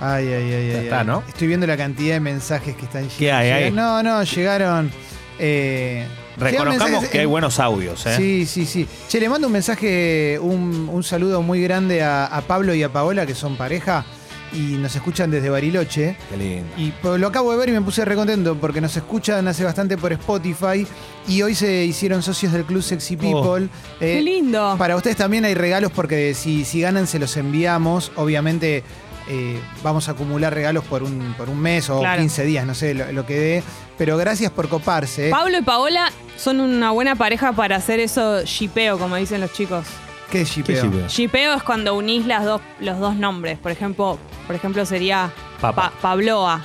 Ay, 0.00 0.26
ay, 0.26 0.32
ay, 0.34 0.52
ay. 0.54 0.72
Ya 0.72 0.82
está, 0.82 1.00
ay. 1.00 1.06
¿no? 1.06 1.22
Estoy 1.28 1.46
viendo 1.48 1.66
la 1.66 1.76
cantidad 1.76 2.14
de 2.14 2.20
mensajes 2.20 2.74
que 2.74 2.84
están 2.86 3.02
llegando. 3.02 3.18
¿Qué 3.18 3.32
hay 3.32 3.50
ahí? 3.50 3.70
No, 3.70 4.02
no, 4.02 4.22
llegaron. 4.24 4.90
eh, 5.38 6.06
llegan 6.36 6.50
Reconozcamos 6.52 6.90
mensajes 6.90 7.08
que 7.10 7.18
hay 7.18 7.24
en- 7.24 7.30
buenos 7.30 7.60
audios, 7.60 8.04
¿eh? 8.06 8.16
Sí, 8.16 8.46
sí, 8.46 8.66
sí. 8.66 8.88
Che, 9.08 9.20
le 9.20 9.28
mando 9.28 9.46
un 9.46 9.52
mensaje, 9.52 10.38
un, 10.40 10.88
un 10.92 11.02
saludo 11.04 11.42
muy 11.42 11.62
grande 11.62 12.02
a, 12.02 12.26
a 12.26 12.40
Pablo 12.42 12.74
y 12.74 12.82
a 12.82 12.92
Paola, 12.92 13.26
que 13.26 13.34
son 13.34 13.56
pareja, 13.56 14.04
y 14.52 14.76
nos 14.76 14.94
escuchan 14.94 15.30
desde 15.30 15.48
Bariloche. 15.50 16.16
Qué 16.30 16.36
lindo. 16.36 16.68
Y 16.76 16.90
pues, 17.02 17.20
lo 17.20 17.26
acabo 17.28 17.52
de 17.52 17.58
ver 17.58 17.68
y 17.70 17.72
me 17.72 17.80
puse 17.80 18.04
recontento 18.04 18.54
porque 18.56 18.80
nos 18.80 18.96
escuchan 18.96 19.46
hace 19.48 19.64
bastante 19.64 19.96
por 19.96 20.12
Spotify 20.12 20.86
y 21.28 21.42
hoy 21.42 21.54
se 21.54 21.84
hicieron 21.84 22.22
socios 22.22 22.52
del 22.52 22.64
Club 22.64 22.82
Sexy 22.82 23.16
People. 23.16 23.68
Qué 23.98 24.18
Eh, 24.18 24.22
lindo. 24.22 24.74
para 24.78 24.96
ustedes 24.96 25.16
también 25.16 25.44
hay 25.44 25.54
regalos 25.54 25.92
porque 25.92 26.34
si, 26.34 26.64
si 26.64 26.80
ganan 26.80 27.06
se 27.06 27.18
los 27.18 27.36
enviamos. 27.36 28.12
Obviamente 28.16 28.82
eh, 29.28 29.58
vamos 29.82 30.08
a 30.08 30.12
acumular 30.12 30.52
regalos 30.52 30.84
por 30.84 31.02
un, 31.02 31.34
por 31.38 31.48
un 31.48 31.58
mes 31.60 31.88
o 31.90 32.00
Claro. 32.00 32.20
15 32.20 32.44
días, 32.44 32.66
no 32.66 32.74
sé 32.74 32.92
lo, 32.94 33.10
lo 33.12 33.24
que 33.24 33.38
dé. 33.38 33.62
Pero 33.96 34.16
gracias 34.16 34.50
por 34.50 34.68
coparse. 34.68 35.28
¿eh? 35.28 35.30
Pablo 35.30 35.58
y 35.58 35.62
Paola 35.62 36.10
son 36.36 36.60
una 36.60 36.90
buena 36.90 37.14
pareja 37.14 37.52
para 37.52 37.76
hacer 37.76 38.00
eso 38.00 38.42
shipeo, 38.42 38.98
como 38.98 39.16
dicen 39.16 39.40
los 39.40 39.52
chicos. 39.52 39.86
¿Qué 40.32 40.40
es 40.42 40.48
¿Qué 40.48 40.54
shipeo? 40.62 40.82
shipeo? 40.84 41.06
Shipeo 41.08 41.54
es 41.54 41.62
cuando 41.62 41.94
unís 41.94 42.26
las 42.26 42.44
dos, 42.44 42.60
los 42.80 42.98
dos 42.98 43.14
nombres. 43.16 43.58
Por 43.58 43.70
ejemplo, 43.70 44.18
por 44.46 44.56
ejemplo 44.56 44.84
sería. 44.86 45.30
Pa- 45.60 45.92
Pabloa. 46.00 46.60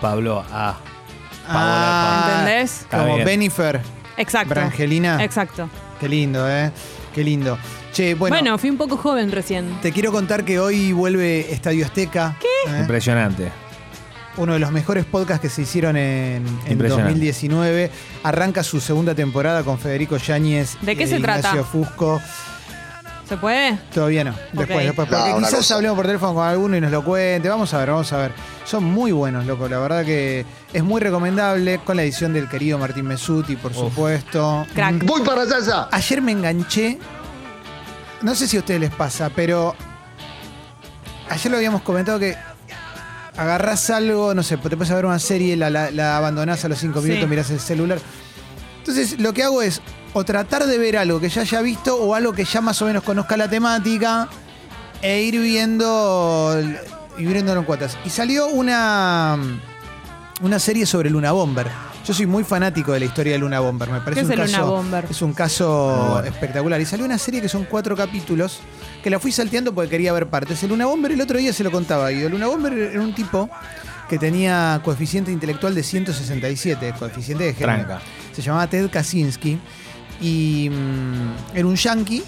Pablo, 0.00 0.44
ah. 0.52 0.76
Ah, 1.48 2.28
¿Entendés? 2.40 2.82
Está 2.82 2.98
Como 2.98 3.14
bien. 3.14 3.26
Benifer, 3.26 3.80
Exacto. 4.16 4.50
Brangelina. 4.54 5.22
Exacto. 5.22 5.68
Qué 6.00 6.08
lindo, 6.08 6.48
¿eh? 6.50 6.70
Qué 7.14 7.22
lindo. 7.24 7.58
Che, 7.92 8.14
bueno, 8.14 8.34
Bueno, 8.36 8.58
fui 8.58 8.68
un 8.70 8.76
poco 8.76 8.96
joven 8.96 9.30
recién. 9.32 9.78
te 9.80 9.90
quiero 9.92 10.12
contar 10.12 10.44
que 10.44 10.58
hoy 10.60 10.92
vuelve 10.92 11.52
Estadio 11.52 11.84
Azteca. 11.86 12.36
¿Qué? 12.40 12.78
Impresionante. 12.78 13.50
Uno 14.36 14.52
de 14.52 14.58
los 14.58 14.70
mejores 14.70 15.06
podcasts 15.06 15.40
que 15.40 15.48
se 15.48 15.62
hicieron 15.62 15.96
en, 15.96 16.46
en 16.66 16.72
Impresionante. 16.72 17.10
2019. 17.12 17.90
Arranca 18.22 18.62
su 18.62 18.80
segunda 18.80 19.14
temporada 19.14 19.62
con 19.62 19.78
Federico 19.78 20.18
Yáñez. 20.18 20.76
¿De 20.82 20.94
qué 20.94 21.04
e 21.04 21.06
se 21.06 21.20
trata? 21.20 21.38
Ignacio 21.50 21.64
Fusco. 21.64 22.20
¿Se 23.28 23.36
puede? 23.36 23.76
Todavía 23.92 24.22
no. 24.24 24.34
Después, 24.52 24.84
después. 24.84 25.08
Porque 25.08 25.30
No, 25.30 25.38
quizás 25.38 25.54
cosa. 25.56 25.74
hablemos 25.74 25.96
por 25.96 26.06
teléfono 26.06 26.34
con 26.34 26.46
alguno 26.46 26.76
y 26.76 26.80
nos 26.80 26.92
lo 26.92 27.02
cuente. 27.04 27.48
Vamos 27.48 27.74
a 27.74 27.78
ver, 27.78 27.90
vamos 27.90 28.12
a 28.12 28.16
ver. 28.18 28.32
Son 28.64 28.84
muy 28.84 29.10
buenos, 29.12 29.44
loco. 29.46 29.68
La 29.68 29.78
verdad 29.80 30.04
que 30.04 30.46
es 30.72 30.82
muy 30.84 31.00
recomendable 31.00 31.78
con 31.84 31.96
la 31.96 32.02
edición 32.04 32.32
del 32.32 32.48
querido 32.48 32.78
Martín 32.78 33.06
Mesuti, 33.06 33.56
por 33.56 33.74
supuesto. 33.74 34.64
Crack. 34.74 35.02
Mm. 35.02 35.06
Voy 35.06 35.22
para 35.22 35.42
allá. 35.42 35.88
Ayer 35.90 36.22
me 36.22 36.32
enganché. 36.32 36.98
No 38.22 38.34
sé 38.34 38.46
si 38.46 38.56
a 38.56 38.60
ustedes 38.60 38.80
les 38.80 38.90
pasa, 38.90 39.28
pero 39.34 39.74
ayer 41.28 41.50
lo 41.50 41.56
habíamos 41.58 41.82
comentado 41.82 42.18
que 42.18 42.36
agarrás 43.36 43.90
algo, 43.90 44.34
no 44.34 44.42
sé, 44.42 44.56
te 44.56 44.76
puedes 44.76 44.88
ver 44.90 45.04
una 45.04 45.18
serie, 45.18 45.56
la, 45.56 45.68
la- 45.68 45.90
la 45.90 46.16
abandonás 46.16 46.64
a 46.64 46.68
los 46.68 46.78
cinco 46.78 47.00
Sí. 47.02 47.08
minutos, 47.08 47.28
mirás 47.28 47.50
el 47.50 47.60
celular. 47.60 47.98
Entonces, 48.86 49.18
lo 49.18 49.32
que 49.34 49.42
hago 49.42 49.62
es 49.62 49.82
o 50.12 50.24
tratar 50.24 50.64
de 50.64 50.78
ver 50.78 50.96
algo 50.96 51.18
que 51.18 51.28
ya 51.28 51.42
haya 51.42 51.60
visto 51.60 51.96
o 51.96 52.14
algo 52.14 52.32
que 52.32 52.44
ya 52.44 52.60
más 52.60 52.80
o 52.82 52.86
menos 52.86 53.02
conozca 53.02 53.36
la 53.36 53.50
temática 53.50 54.28
e 55.02 55.22
ir 55.22 55.40
viendo 55.40 56.56
y 57.18 57.24
viéndolo 57.24 57.60
en 57.60 57.66
cuotas. 57.66 57.98
Y 58.04 58.10
salió 58.10 58.46
una 58.46 59.36
una 60.40 60.58
serie 60.60 60.86
sobre 60.86 61.10
Luna 61.10 61.32
Bomber. 61.32 61.66
Yo 62.06 62.14
soy 62.14 62.26
muy 62.26 62.44
fanático 62.44 62.92
de 62.92 63.00
la 63.00 63.06
historia 63.06 63.32
de 63.32 63.40
Luna 63.40 63.58
Bomber. 63.58 63.90
Me 63.90 64.00
parece 64.00 64.20
¿Qué 64.20 64.20
es 64.20 64.26
un 64.26 64.32
el 64.34 64.38
Luna 64.38 64.58
caso, 64.58 64.70
Bomber? 64.70 65.06
Es 65.10 65.22
un 65.22 65.32
caso 65.32 66.08
bueno. 66.12 66.28
espectacular. 66.28 66.80
Y 66.80 66.84
salió 66.84 67.04
una 67.04 67.18
serie 67.18 67.40
que 67.40 67.48
son 67.48 67.64
cuatro 67.64 67.96
capítulos 67.96 68.60
que 69.02 69.10
la 69.10 69.18
fui 69.18 69.32
salteando 69.32 69.74
porque 69.74 69.90
quería 69.90 70.12
ver 70.12 70.28
partes. 70.28 70.62
El 70.62 70.68
Luna 70.68 70.86
Bomber 70.86 71.10
el 71.10 71.20
otro 71.20 71.38
día 71.38 71.52
se 71.52 71.64
lo 71.64 71.72
contaba. 71.72 72.12
Y 72.12 72.22
el 72.22 72.30
Luna 72.30 72.46
Bomber 72.46 72.72
era 72.72 73.00
un 73.00 73.14
tipo 73.16 73.50
que 74.08 74.18
tenía 74.18 74.80
coeficiente 74.84 75.32
intelectual 75.32 75.74
de 75.74 75.82
167, 75.82 76.94
coeficiente 76.96 77.42
de 77.42 77.54
género. 77.54 77.86
Tranca. 77.86 78.02
Se 78.36 78.42
llamaba 78.42 78.66
Ted 78.66 78.90
Kaczynski 78.90 79.58
y 80.20 80.68
mm, 80.70 81.56
era 81.56 81.66
un 81.66 81.74
yankee 81.74 82.22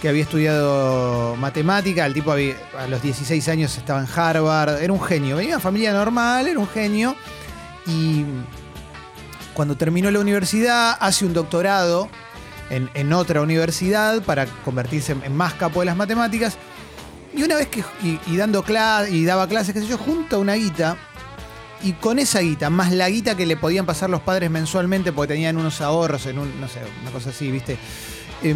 que 0.00 0.08
había 0.08 0.22
estudiado 0.22 1.36
matemática. 1.36 2.06
El 2.06 2.14
tipo 2.14 2.32
había- 2.32 2.56
a 2.78 2.86
los 2.86 3.02
16 3.02 3.46
años 3.48 3.76
estaba 3.76 4.00
en 4.00 4.06
Harvard. 4.14 4.82
Era 4.82 4.90
un 4.90 5.02
genio. 5.02 5.36
Venía 5.36 5.50
de 5.50 5.56
una 5.56 5.62
familia 5.62 5.92
normal, 5.92 6.46
era 6.48 6.58
un 6.58 6.66
genio. 6.68 7.14
Y 7.86 8.24
cuando 9.52 9.76
terminó 9.76 10.10
la 10.10 10.20
universidad, 10.20 10.96
hace 10.98 11.26
un 11.26 11.34
doctorado 11.34 12.08
en, 12.70 13.12
otra 13.12 13.42
universidad 13.42 14.22
para 14.22 14.46
convertirse 14.46 15.12
en, 15.12 15.36
más 15.36 15.52
capo 15.54 15.80
de 15.80 15.86
las 15.86 15.96
matemáticas. 15.96 16.56
Y 17.36 17.42
una 17.42 17.56
vez 17.56 17.68
que 17.68 17.84
y, 18.02 18.36
dando 18.36 18.62
clases 18.62 19.12
y 19.12 19.24
daba 19.26 19.46
clases, 19.46 19.74
qué 19.74 19.80
sé 19.80 19.86
yo, 19.86 19.98
junta 19.98 20.38
una 20.38 20.54
guita. 20.54 20.96
Y 21.82 21.92
con 21.94 22.18
esa 22.18 22.40
guita, 22.40 22.68
más 22.68 22.92
la 22.92 23.08
guita 23.08 23.36
que 23.36 23.46
le 23.46 23.56
podían 23.56 23.86
pasar 23.86 24.10
los 24.10 24.20
padres 24.20 24.50
mensualmente, 24.50 25.12
porque 25.12 25.34
tenían 25.34 25.56
unos 25.56 25.80
ahorros 25.80 26.26
en 26.26 26.38
un, 26.38 26.60
no 26.60 26.68
sé, 26.68 26.80
una 27.00 27.10
cosa 27.10 27.30
así, 27.30 27.50
¿viste? 27.50 27.78
Eh, 28.42 28.54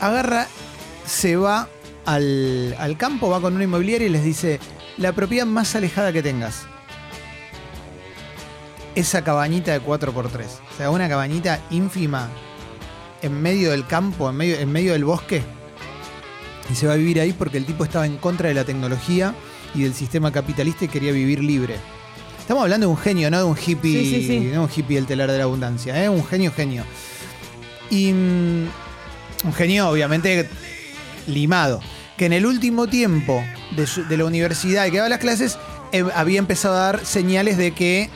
agarra, 0.00 0.46
se 1.04 1.36
va 1.36 1.68
al, 2.06 2.74
al 2.78 2.96
campo, 2.96 3.28
va 3.28 3.40
con 3.40 3.54
una 3.54 3.64
inmobiliaria 3.64 4.06
y 4.06 4.10
les 4.10 4.24
dice, 4.24 4.60
la 4.96 5.12
propiedad 5.12 5.44
más 5.44 5.74
alejada 5.74 6.12
que 6.12 6.22
tengas. 6.22 6.62
Esa 8.94 9.22
cabañita 9.22 9.72
de 9.72 9.82
4x3. 9.82 10.44
O 10.72 10.76
sea, 10.76 10.90
una 10.90 11.08
cabañita 11.08 11.60
ínfima 11.70 12.30
en 13.20 13.42
medio 13.42 13.72
del 13.72 13.86
campo, 13.86 14.30
en 14.30 14.36
medio, 14.36 14.56
en 14.56 14.72
medio 14.72 14.92
del 14.92 15.04
bosque. 15.04 15.42
Y 16.70 16.76
se 16.76 16.86
va 16.86 16.94
a 16.94 16.96
vivir 16.96 17.20
ahí 17.20 17.34
porque 17.34 17.58
el 17.58 17.66
tipo 17.66 17.84
estaba 17.84 18.06
en 18.06 18.16
contra 18.16 18.48
de 18.48 18.54
la 18.54 18.64
tecnología 18.64 19.34
y 19.74 19.82
del 19.82 19.94
sistema 19.94 20.30
capitalista 20.32 20.84
y 20.84 20.88
quería 20.88 21.12
vivir 21.12 21.42
libre. 21.42 21.76
Estamos 22.40 22.62
hablando 22.62 22.86
de 22.86 22.92
un 22.92 22.98
genio, 22.98 23.30
no 23.30 23.38
de 23.38 23.44
un 23.44 23.56
hippie, 23.56 24.00
Sí, 24.02 24.10
sí, 24.22 24.26
sí. 24.26 24.40
no 24.52 24.64
un 24.64 24.70
hippie 24.74 24.96
del 24.96 25.06
telar 25.06 25.30
de 25.30 25.38
la 25.38 25.44
abundancia, 25.44 26.02
¿eh? 26.02 26.08
un 26.08 26.24
genio, 26.26 26.52
genio. 26.54 26.84
Y 27.90 28.12
mm, 28.12 28.66
un 29.44 29.52
genio, 29.54 29.88
obviamente, 29.88 30.48
limado. 31.26 31.80
Que 32.18 32.26
en 32.26 32.32
el 32.34 32.46
último 32.46 32.86
tiempo 32.86 33.42
de, 33.76 33.86
su- 33.86 34.04
de 34.06 34.16
la 34.16 34.24
universidad 34.26 34.86
y 34.86 34.90
que 34.90 34.98
daba 34.98 35.08
las 35.08 35.18
clases, 35.18 35.58
eh, 35.92 36.04
había 36.14 36.38
empezado 36.38 36.74
a 36.76 36.80
dar 36.80 37.04
señales 37.06 37.56
de 37.56 37.72
que 37.72 38.10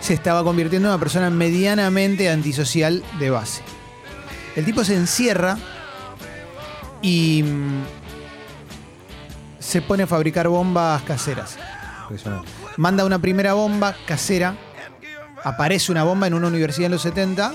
se 0.00 0.14
estaba 0.14 0.44
convirtiendo 0.44 0.88
en 0.88 0.92
una 0.94 1.00
persona 1.00 1.30
medianamente 1.30 2.28
antisocial 2.30 3.02
de 3.18 3.30
base. 3.30 3.62
El 4.56 4.64
tipo 4.64 4.84
se 4.84 4.94
encierra 4.96 5.58
y 7.02 7.42
mm, 7.42 7.82
se 9.70 9.80
pone 9.80 10.02
a 10.02 10.06
fabricar 10.08 10.48
bombas 10.48 11.00
caseras. 11.02 11.56
Manda 12.76 13.04
una 13.04 13.20
primera 13.20 13.52
bomba 13.52 13.94
casera, 14.04 14.56
aparece 15.44 15.92
una 15.92 16.02
bomba 16.02 16.26
en 16.26 16.34
una 16.34 16.48
universidad 16.48 16.86
en 16.86 16.92
los 16.92 17.02
70 17.02 17.52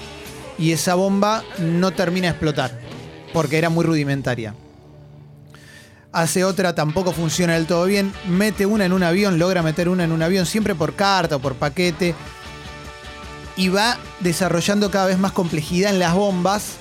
y 0.58 0.72
esa 0.72 0.96
bomba 0.96 1.44
no 1.60 1.92
termina 1.92 2.28
de 2.28 2.32
explotar 2.32 2.80
porque 3.34 3.58
era 3.58 3.70
muy 3.70 3.84
rudimentaria. 3.84 4.56
Hace 6.14 6.46
otra, 6.46 6.74
tampoco 6.74 7.12
funciona 7.12 7.56
del 7.56 7.68
todo 7.68 7.84
bien. 7.84 8.14
Mete 8.26 8.66
una 8.66 8.86
en 8.86 8.94
un 8.94 9.04
avión, 9.04 9.38
logra 9.38 9.62
meter 9.62 9.90
una 9.90 10.06
en 10.06 10.14
un 10.14 10.24
avión, 10.24 10.46
siempre 10.46 10.74
por 10.74 10.96
carta 10.96 11.36
o 11.36 11.40
por 11.40 11.56
paquete. 11.56 12.16
Y 13.58 13.68
va 13.68 13.98
desarrollando 14.22 14.90
cada 14.90 15.08
vez 15.08 15.18
más 15.18 15.34
complejidad 15.34 15.92
en 15.92 16.00
las 16.00 16.14
bombas 16.14 16.78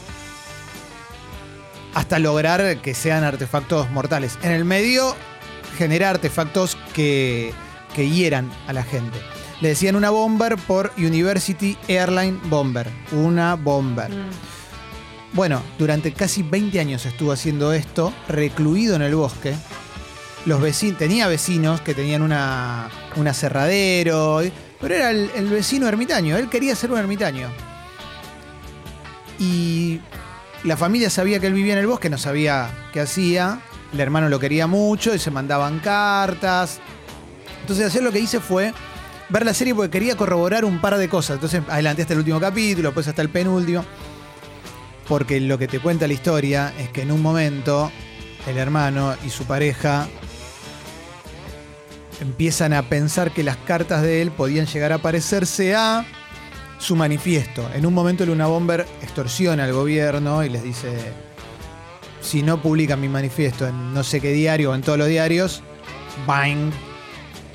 hasta 1.94 2.18
lograr 2.18 2.78
que 2.78 2.94
sean 2.94 3.24
artefactos 3.24 3.90
mortales. 3.90 4.38
En 4.42 4.50
el 4.50 4.64
medio 4.64 5.14
genera 5.78 6.10
artefactos 6.10 6.76
que, 6.92 7.52
que 7.94 8.10
hieran 8.10 8.50
a 8.66 8.72
la 8.72 8.82
gente. 8.82 9.18
Le 9.60 9.68
decían 9.68 9.96
una 9.96 10.10
bomber 10.10 10.56
por 10.56 10.92
University 10.98 11.78
Airline 11.88 12.38
Bomber. 12.44 12.88
Una 13.12 13.54
bomber. 13.54 14.10
Mm. 14.10 14.30
Bueno, 15.32 15.62
durante 15.78 16.12
casi 16.12 16.42
20 16.42 16.78
años 16.78 17.06
estuvo 17.06 17.32
haciendo 17.32 17.72
esto, 17.72 18.12
recluido 18.28 18.96
en 18.96 19.02
el 19.02 19.14
bosque. 19.14 19.54
Los 20.46 20.60
vecinos, 20.60 20.98
tenía 20.98 21.26
vecinos 21.26 21.80
que 21.80 21.94
tenían 21.94 22.22
una, 22.22 22.88
un 23.16 23.26
aserradero, 23.26 24.42
pero 24.80 24.94
era 24.94 25.10
el, 25.10 25.30
el 25.34 25.46
vecino 25.46 25.88
ermitaño. 25.88 26.36
Él 26.36 26.48
quería 26.48 26.76
ser 26.76 26.92
un 26.92 26.98
ermitaño. 26.98 27.48
Y 29.38 30.00
la 30.64 30.76
familia 30.78 31.10
sabía 31.10 31.38
que 31.40 31.46
él 31.46 31.52
vivía 31.52 31.74
en 31.74 31.78
el 31.78 31.86
bosque, 31.86 32.08
no 32.08 32.18
sabía 32.18 32.70
qué 32.92 33.00
hacía. 33.00 33.60
El 33.92 34.00
hermano 34.00 34.28
lo 34.28 34.40
quería 34.40 34.66
mucho 34.66 35.14
y 35.14 35.18
se 35.18 35.30
mandaban 35.30 35.78
cartas. 35.78 36.80
Entonces, 37.60 37.86
ayer 37.86 38.02
lo 38.02 38.10
que 38.10 38.18
hice 38.18 38.40
fue 38.40 38.72
ver 39.28 39.44
la 39.44 39.54
serie 39.54 39.74
porque 39.74 39.90
quería 39.90 40.16
corroborar 40.16 40.64
un 40.64 40.80
par 40.80 40.96
de 40.96 41.08
cosas. 41.08 41.34
Entonces, 41.34 41.62
adelanté 41.68 42.02
hasta 42.02 42.14
el 42.14 42.20
último 42.20 42.40
capítulo, 42.40 42.88
después 42.88 43.06
hasta 43.06 43.22
el 43.22 43.28
penúltimo. 43.28 43.84
Porque 45.06 45.38
lo 45.38 45.58
que 45.58 45.68
te 45.68 45.80
cuenta 45.80 46.06
la 46.06 46.14
historia 46.14 46.72
es 46.78 46.88
que 46.88 47.02
en 47.02 47.12
un 47.12 47.20
momento 47.20 47.92
el 48.46 48.56
hermano 48.56 49.14
y 49.24 49.28
su 49.28 49.44
pareja 49.44 50.08
empiezan 52.20 52.72
a 52.72 52.82
pensar 52.84 53.32
que 53.32 53.42
las 53.42 53.58
cartas 53.58 54.00
de 54.00 54.22
él 54.22 54.30
podían 54.30 54.64
llegar 54.64 54.92
a 54.92 54.98
parecerse 54.98 55.74
a 55.74 56.06
su 56.78 56.96
manifiesto. 56.96 57.68
En 57.74 57.86
un 57.86 57.94
momento 57.94 58.26
Luna 58.26 58.46
Bomber 58.46 58.86
extorsiona 59.02 59.64
al 59.64 59.72
gobierno 59.72 60.44
y 60.44 60.48
les 60.50 60.62
dice, 60.62 60.92
si 62.20 62.42
no 62.42 62.60
publican 62.60 63.00
mi 63.00 63.08
manifiesto 63.08 63.66
en 63.66 63.94
no 63.94 64.02
sé 64.02 64.20
qué 64.20 64.32
diario 64.32 64.70
o 64.70 64.74
en 64.74 64.82
todos 64.82 64.98
los 64.98 65.08
diarios, 65.08 65.62
bang, 66.26 66.70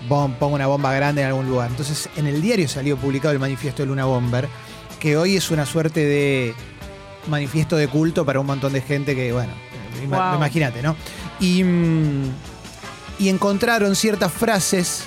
bom, 0.07 0.33
pongo 0.33 0.55
una 0.55 0.67
bomba 0.67 0.93
grande 0.93 1.21
en 1.21 1.27
algún 1.27 1.47
lugar. 1.47 1.69
Entonces 1.69 2.09
en 2.17 2.27
el 2.27 2.41
diario 2.41 2.67
salió 2.67 2.97
publicado 2.97 3.33
el 3.33 3.39
manifiesto 3.39 3.81
de 3.83 3.87
Luna 3.87 4.05
Bomber, 4.05 4.47
que 4.99 5.17
hoy 5.17 5.35
es 5.37 5.51
una 5.51 5.65
suerte 5.65 6.01
de 6.05 6.53
manifiesto 7.27 7.75
de 7.75 7.87
culto 7.87 8.25
para 8.25 8.39
un 8.39 8.45
montón 8.47 8.73
de 8.73 8.81
gente 8.81 9.15
que, 9.15 9.31
bueno, 9.31 9.51
ima- 10.03 10.29
Wow. 10.31 10.37
imagínate, 10.37 10.81
¿no? 10.81 10.95
Y 11.39 11.63
mm, 11.63 12.23
y 13.19 13.27
encontraron 13.29 13.95
ciertas 13.97 14.31
frases 14.31 15.03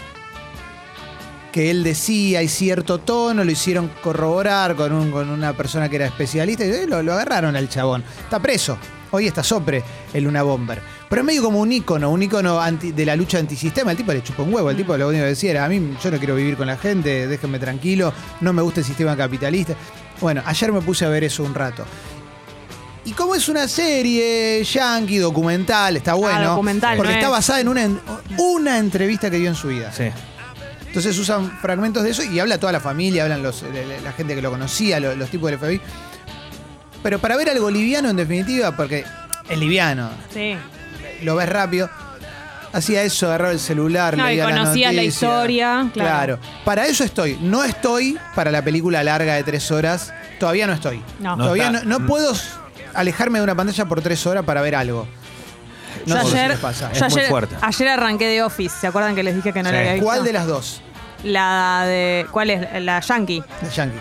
que 1.52 1.70
él 1.70 1.84
decía 1.84 2.42
y 2.42 2.48
cierto 2.48 2.98
tono, 2.98 3.44
lo 3.44 3.50
hicieron 3.50 3.90
corroborar 4.02 4.74
con, 4.74 4.92
un- 4.92 5.10
con 5.10 5.28
una 5.30 5.52
persona 5.52 5.88
que 5.88 5.96
era 5.96 6.06
especialista 6.06 6.64
y 6.64 6.86
lo, 6.86 7.02
lo 7.02 7.12
agarraron 7.12 7.54
al 7.56 7.68
chabón. 7.68 8.02
Está 8.24 8.40
preso. 8.40 8.78
Hoy 9.10 9.26
está 9.26 9.44
sopre 9.44 9.84
el 10.14 10.24
Luna 10.24 10.42
Bomber. 10.42 10.80
Pero 11.10 11.20
es 11.20 11.26
medio 11.26 11.42
como 11.42 11.60
un 11.60 11.70
ícono, 11.70 12.10
un 12.10 12.22
ícono 12.22 12.58
anti- 12.58 12.92
de 12.92 13.04
la 13.04 13.14
lucha 13.14 13.38
antisistema. 13.38 13.90
El 13.90 13.98
tipo 13.98 14.10
le 14.14 14.22
chupa 14.22 14.42
un 14.42 14.54
huevo. 14.54 14.70
El 14.70 14.76
tipo 14.78 14.96
lo 14.96 15.08
único 15.08 15.22
que 15.24 15.28
decía 15.28 15.50
era, 15.50 15.64
a 15.66 15.68
mí 15.68 15.94
yo 16.02 16.10
no 16.10 16.16
quiero 16.18 16.34
vivir 16.34 16.56
con 16.56 16.66
la 16.66 16.78
gente, 16.78 17.26
déjenme 17.28 17.58
tranquilo, 17.58 18.14
no 18.40 18.54
me 18.54 18.62
gusta 18.62 18.80
el 18.80 18.86
sistema 18.86 19.14
capitalista. 19.14 19.74
Bueno, 20.22 20.42
ayer 20.46 20.72
me 20.72 20.80
puse 20.80 21.04
a 21.04 21.10
ver 21.10 21.24
eso 21.24 21.42
un 21.42 21.54
rato. 21.54 21.84
Y 23.04 23.12
como 23.12 23.34
es 23.34 23.48
una 23.50 23.66
serie 23.68 24.62
yankee, 24.64 25.18
documental, 25.18 25.96
está 25.96 26.14
bueno. 26.14 26.50
documental, 26.50 26.96
Porque 26.96 27.10
no 27.12 27.18
está 27.18 27.26
es- 27.26 27.32
basada 27.32 27.60
en 27.60 27.68
una, 27.68 27.82
en- 27.82 28.00
una 28.38 28.78
entrevista 28.78 29.28
que 29.28 29.36
dio 29.38 29.48
en 29.48 29.56
su 29.56 29.68
vida. 29.68 29.92
Sí. 29.92 30.04
Entonces 30.92 31.18
usan 31.18 31.50
fragmentos 31.62 32.02
de 32.02 32.10
eso 32.10 32.22
y 32.22 32.38
habla 32.38 32.58
toda 32.60 32.70
la 32.70 32.80
familia, 32.80 33.22
hablan 33.22 33.42
los, 33.42 33.62
la, 33.62 34.00
la 34.02 34.12
gente 34.12 34.34
que 34.34 34.42
lo 34.42 34.50
conocía, 34.50 35.00
lo- 35.00 35.16
los, 35.16 35.30
tipos 35.30 35.50
del 35.50 35.58
FBI. 35.58 35.80
Pero 37.02 37.18
para 37.18 37.34
ver 37.38 37.48
algo 37.48 37.70
liviano, 37.70 38.10
en 38.10 38.16
definitiva, 38.16 38.76
porque 38.76 39.04
es 39.48 39.58
liviano, 39.58 40.10
Sí. 40.34 40.54
lo 41.22 41.36
ves 41.36 41.48
rápido. 41.48 41.88
Hacía 42.74 43.02
eso, 43.02 43.26
agarraba 43.26 43.52
el 43.52 43.58
celular, 43.58 44.16
No, 44.18 44.24
y 44.24 44.32
leía 44.32 44.46
las 44.48 44.58
conocías 44.60 44.94
la 44.94 45.00
noticias. 45.02 45.22
historia, 45.22 45.90
claro. 45.94 46.38
Para 46.64 46.86
eso 46.86 47.04
estoy. 47.04 47.38
No 47.40 47.64
estoy 47.64 48.18
para 48.34 48.50
la 48.50 48.62
película 48.62 49.02
larga 49.02 49.34
de 49.34 49.44
tres 49.44 49.70
horas. 49.70 50.12
Todavía 50.38 50.66
no 50.66 50.72
estoy. 50.74 51.02
No. 51.20 51.36
No 51.36 51.44
Todavía 51.44 51.70
no, 51.70 51.82
no 51.84 52.06
puedo 52.06 52.32
s- 52.32 52.48
alejarme 52.94 53.38
de 53.38 53.44
una 53.44 53.54
pantalla 53.54 53.84
por 53.86 54.00
tres 54.02 54.26
horas 54.26 54.44
para 54.44 54.60
ver 54.62 54.74
algo. 54.74 55.06
No 56.06 56.16
yo 56.16 56.22
sé 56.22 56.28
si 56.30 56.36
ayer, 56.38 56.50
les 56.50 56.58
pasa. 56.58 56.90
Es 56.92 57.00
muy 57.00 57.06
ayer, 57.12 57.26
fuerte. 57.28 57.56
ayer 57.60 57.88
arranqué 57.88 58.26
de 58.28 58.42
Office. 58.42 58.76
¿Se 58.80 58.86
acuerdan 58.86 59.14
que 59.14 59.22
les 59.22 59.34
dije 59.36 59.52
que 59.52 59.62
no 59.62 59.68
Sí. 59.68 59.74
la 59.74 59.80
había 59.80 59.92
visto? 59.94 60.06
¿Cuál 60.06 60.24
de 60.24 60.32
las 60.32 60.46
dos? 60.46 60.80
La 61.24 61.84
de. 61.86 62.26
¿Cuál 62.30 62.50
es? 62.50 62.82
La 62.82 63.00
Yankee. 63.00 63.42
De 63.60 63.70
Yankee. 63.70 63.98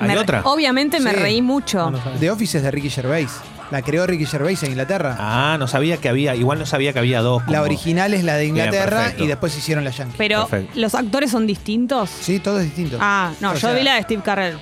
¿Hay 0.00 0.08
Me- 0.08 0.18
otra? 0.18 0.42
Obviamente 0.44 1.00
me 1.00 1.10
Sí. 1.10 1.16
reí 1.16 1.42
mucho. 1.42 1.92
The 2.20 2.30
Office 2.30 2.58
es 2.58 2.64
de 2.64 2.70
Ricky 2.70 2.88
Gervais. 2.90 3.30
La 3.70 3.82
creó 3.82 4.06
Ricky 4.06 4.24
Gervais 4.24 4.62
en 4.62 4.70
Inglaterra. 4.70 5.16
Ah, 5.18 5.56
no 5.58 5.66
sabía 5.66 5.98
que 5.98 6.08
había, 6.08 6.34
igual 6.34 6.58
no 6.58 6.64
sabía 6.64 6.94
que 6.94 7.00
había 7.00 7.20
dos. 7.20 7.42
La 7.48 7.58
como- 7.58 7.62
original 7.64 8.14
es 8.14 8.24
la 8.24 8.36
de 8.36 8.46
Inglaterra 8.46 8.96
perfecto. 9.00 9.24
y 9.24 9.26
después 9.26 9.58
hicieron 9.58 9.84
la 9.84 9.90
Yankee. 9.90 10.14
Pero 10.16 10.46
Perfecto. 10.46 10.80
los 10.80 10.94
actores 10.94 11.30
son 11.32 11.46
distintos. 11.46 12.08
Sí, 12.08 12.38
todo 12.38 12.60
es 12.60 12.64
distinto. 12.64 12.96
Ah, 12.98 13.32
no, 13.40 13.50
O 13.50 13.54
yo 13.54 13.60
sea, 13.60 13.72
vi 13.74 13.82
la 13.82 13.96
de 13.96 14.02
Steve 14.04 14.22
Carell. 14.22 14.58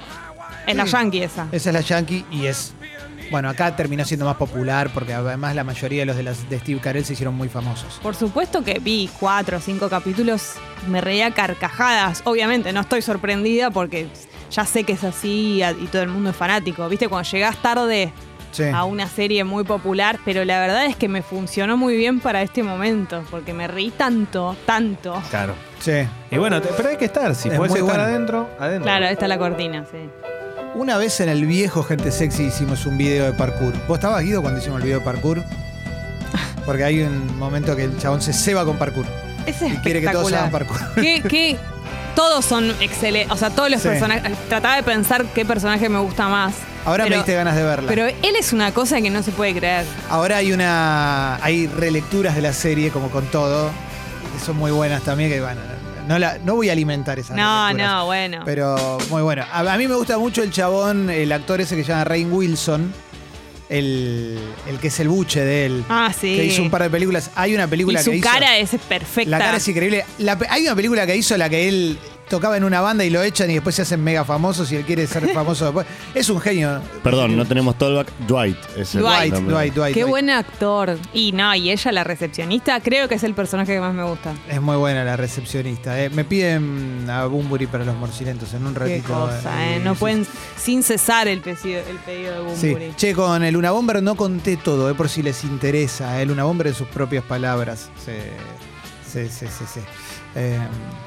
Es 0.66 0.74
la 0.74 0.86
Sí. 0.86 0.90
Yankee 0.92 1.22
esa. 1.22 1.46
Esa 1.52 1.70
es 1.70 1.74
la 1.74 1.80
Yankee 1.82 2.24
y 2.32 2.46
es. 2.46 2.72
Bueno, 3.30 3.48
acá 3.48 3.74
terminó 3.76 4.04
siendo 4.04 4.24
más 4.26 4.36
popular 4.36 4.90
porque 4.94 5.12
además 5.14 5.54
la 5.54 5.64
mayoría 5.64 6.00
de 6.02 6.06
los 6.06 6.16
de, 6.16 6.22
las, 6.22 6.48
de 6.48 6.58
Steve 6.60 6.80
Carell 6.80 7.04
se 7.04 7.14
hicieron 7.14 7.34
muy 7.34 7.48
famosos. 7.48 7.98
Por 8.02 8.14
supuesto 8.14 8.62
que 8.62 8.78
vi 8.78 9.10
cuatro 9.18 9.58
o 9.58 9.60
cinco 9.60 9.88
capítulos, 9.88 10.54
me 10.88 11.00
reía 11.00 11.26
a 11.26 11.30
carcajadas. 11.32 12.22
Obviamente 12.24 12.72
no 12.72 12.80
estoy 12.80 13.02
sorprendida 13.02 13.70
porque 13.70 14.06
ya 14.50 14.64
sé 14.64 14.84
que 14.84 14.92
es 14.92 15.04
así 15.04 15.62
y, 15.62 15.86
todo 15.86 16.02
el 16.02 16.08
mundo 16.08 16.30
es 16.30 16.36
fanático. 16.36 16.88
Viste, 16.88 17.08
cuando 17.08 17.28
llegás 17.28 17.56
tarde 17.62 18.12
Sí. 18.52 18.62
a 18.72 18.84
una 18.84 19.06
serie 19.06 19.44
muy 19.44 19.64
popular, 19.64 20.18
pero 20.24 20.42
la 20.46 20.58
verdad 20.60 20.86
es 20.86 20.96
que 20.96 21.08
me 21.08 21.20
funcionó 21.20 21.76
muy 21.76 21.94
bien 21.94 22.20
para 22.20 22.40
este 22.40 22.62
momento, 22.62 23.22
porque 23.30 23.52
me 23.52 23.66
reí 23.68 23.90
tanto, 23.90 24.56
tanto. 24.64 25.20
Claro. 25.28 25.52
Sí. 25.78 25.92
Y 26.30 26.38
bueno, 26.38 26.62
te- 26.62 26.68
pero 26.74 26.88
hay 26.88 26.96
que 26.96 27.04
estar. 27.04 27.34
Si 27.34 27.48
Es 27.50 27.56
puedes 27.56 27.72
muy 27.72 27.80
estar 27.80 27.96
bueno. 27.98 28.08
adentro, 28.08 28.48
adentro. 28.58 28.84
Claro, 28.84 29.06
esta 29.06 29.24
es 29.26 29.28
la 29.28 29.36
cortina, 29.38 29.84
sí. 29.90 29.98
Una 30.76 30.98
vez 30.98 31.20
en 31.20 31.30
el 31.30 31.46
viejo 31.46 31.82
Gente 31.82 32.10
Sexy 32.12 32.44
hicimos 32.44 32.84
un 32.84 32.98
video 32.98 33.24
de 33.24 33.32
parkour. 33.32 33.72
¿Vos 33.88 33.96
estabas, 33.96 34.22
Guido, 34.22 34.42
cuando 34.42 34.60
hicimos 34.60 34.78
el 34.80 34.84
video 34.84 34.98
de 34.98 35.04
parkour? 35.06 35.42
Porque 36.66 36.84
hay 36.84 37.00
un 37.00 37.38
momento 37.38 37.74
que 37.74 37.84
el 37.84 37.98
chabón 37.98 38.20
se 38.20 38.34
ceba 38.34 38.62
con 38.66 38.76
parkour. 38.76 39.06
Es 39.46 39.56
Y 39.62 39.76
quiere 39.78 40.02
que 40.02 40.08
todos 40.08 40.30
hagan 40.34 40.50
parkour. 40.50 40.76
¿Qué, 40.96 41.22
qué? 41.26 41.56
Todos 42.14 42.44
son 42.44 42.70
excelentes. 42.82 43.32
O 43.32 43.38
sea, 43.38 43.48
todos 43.50 43.70
los 43.70 43.80
Sí. 43.80 43.88
personajes. 43.88 44.36
Trataba 44.50 44.76
de 44.76 44.82
pensar 44.82 45.24
qué 45.34 45.46
personaje 45.46 45.88
me 45.88 45.98
gusta 45.98 46.28
más. 46.28 46.54
Ahora 46.84 47.06
me 47.06 47.16
diste 47.16 47.32
ganas 47.34 47.56
de 47.56 47.62
verla. 47.62 47.88
Pero 47.88 48.06
él 48.06 48.36
es 48.38 48.52
una 48.52 48.72
cosa 48.72 49.00
que 49.00 49.08
no 49.08 49.22
se 49.22 49.32
puede 49.32 49.54
creer. 49.54 49.86
Ahora 50.10 50.36
hay 50.36 50.52
una. 50.52 51.36
hay 51.42 51.68
relecturas 51.68 52.34
de 52.34 52.42
la 52.42 52.52
serie, 52.52 52.90
como 52.90 53.10
con 53.10 53.24
todo, 53.26 53.70
que 54.36 54.44
son 54.44 54.56
muy 54.56 54.72
buenas 54.72 55.02
también, 55.02 55.30
que 55.30 55.40
bueno, 55.40 55.60
no, 56.06 56.18
la, 56.18 56.38
no 56.38 56.54
voy 56.54 56.68
a 56.68 56.72
alimentar 56.72 57.18
esas 57.18 57.36
No, 57.36 57.72
no, 57.72 58.06
bueno. 58.06 58.42
Pero 58.44 58.98
muy 59.10 59.22
bueno. 59.22 59.44
A, 59.50 59.60
a 59.72 59.76
mí 59.78 59.86
me 59.88 59.94
gusta 59.94 60.18
mucho 60.18 60.42
el 60.42 60.50
chabón, 60.50 61.10
el 61.10 61.30
actor 61.32 61.60
ese 61.60 61.76
que 61.76 61.82
se 61.84 61.88
llama 61.90 62.04
Rain 62.04 62.32
Wilson, 62.32 62.92
el, 63.68 64.38
el 64.68 64.78
que 64.78 64.88
es 64.88 65.00
el 65.00 65.08
buche 65.08 65.44
de 65.44 65.66
él. 65.66 65.84
ah, 65.88 66.12
sí. 66.18 66.36
Que 66.36 66.44
hizo 66.44 66.62
un 66.62 66.70
par 66.70 66.82
de 66.82 66.90
películas. 66.90 67.30
Hay 67.34 67.54
una 67.54 67.66
película 67.66 68.00
y 68.00 68.04
su 68.04 68.10
que 68.12 68.18
hizo. 68.18 68.28
cara 68.28 68.56
es 68.58 68.70
perfecta. 68.88 69.30
La 69.30 69.38
cara 69.38 69.56
es 69.56 69.68
increíble. 69.68 70.04
La 70.18 70.38
hay 70.48 70.62
una 70.66 70.76
película 70.76 71.06
que 71.06 71.16
hizo 71.16 71.36
la 71.36 71.48
que 71.48 71.68
él 71.68 71.98
tocaba 72.28 72.56
en 72.56 72.64
una 72.64 72.80
banda 72.80 73.04
y 73.04 73.10
lo 73.10 73.22
echan 73.22 73.50
y 73.50 73.54
después 73.54 73.74
se 73.74 73.82
hacen 73.82 74.02
mega 74.02 74.24
famosos 74.24 74.70
y 74.72 74.76
él 74.76 74.84
quiere 74.84 75.06
ser 75.06 75.28
famoso 75.32 75.64
después. 75.66 75.86
Es 76.14 76.28
un 76.28 76.40
genio. 76.40 76.80
Perdón, 77.02 77.36
no 77.36 77.44
tenemos 77.44 77.76
Tollback. 77.78 78.08
Dwight 78.26 78.56
es 78.76 78.94
el 78.94 79.02
Dwight, 79.02 79.18
Dwight, 79.18 79.32
nombre. 79.34 79.54
Dwight, 79.54 79.74
Dwight. 79.74 79.94
Qué 79.94 80.00
Dwight. 80.00 80.10
buen 80.10 80.30
actor. 80.30 80.98
Y 81.12 81.32
no, 81.32 81.54
y 81.54 81.70
ella, 81.70 81.92
la 81.92 82.04
recepcionista, 82.04 82.80
creo 82.80 83.08
que 83.08 83.14
es 83.16 83.22
el 83.24 83.34
personaje 83.34 83.74
que 83.74 83.80
más 83.80 83.94
me 83.94 84.02
gusta. 84.04 84.32
Es 84.48 84.60
muy 84.60 84.76
buena 84.76 85.04
la 85.04 85.16
recepcionista. 85.16 86.00
eh. 86.02 86.10
Me 86.10 86.24
piden 86.24 87.06
a 87.08 87.26
Bumburi 87.26 87.66
para 87.66 87.84
los 87.84 87.94
morcilentos 87.96 88.52
en 88.54 88.66
un 88.66 88.74
Qué 88.74 88.80
ratito. 88.80 89.12
cosa, 89.14 89.66
¿eh? 89.66 89.78
y- 89.80 89.84
No 89.84 89.94
sí, 89.94 90.00
pueden 90.00 90.26
sin 90.56 90.82
cesar 90.82 91.28
el 91.28 91.40
pedido, 91.40 91.80
el 91.88 91.96
pedido 92.04 92.44
de 92.44 92.56
Sí. 92.56 92.68
Bumburi. 92.70 92.92
Che, 92.96 93.14
con 93.14 93.42
el 93.44 93.54
Luna 93.54 93.70
Bomber 93.70 94.02
no 94.02 94.14
conté 94.16 94.56
todo, 94.56 94.90
eh, 94.90 94.94
por 94.94 95.08
si 95.08 95.22
les 95.22 95.44
interesa. 95.44 96.20
El 96.20 96.28
Luna 96.28 96.44
Bomber 96.44 96.66
en 96.68 96.74
sus 96.74 96.88
propias 96.88 97.24
palabras. 97.24 97.88
Sí, 98.04 98.12
sí, 99.06 99.28
sí, 99.28 99.46
sí. 99.46 99.64
sí. 99.74 99.80
Eh, 100.34 100.58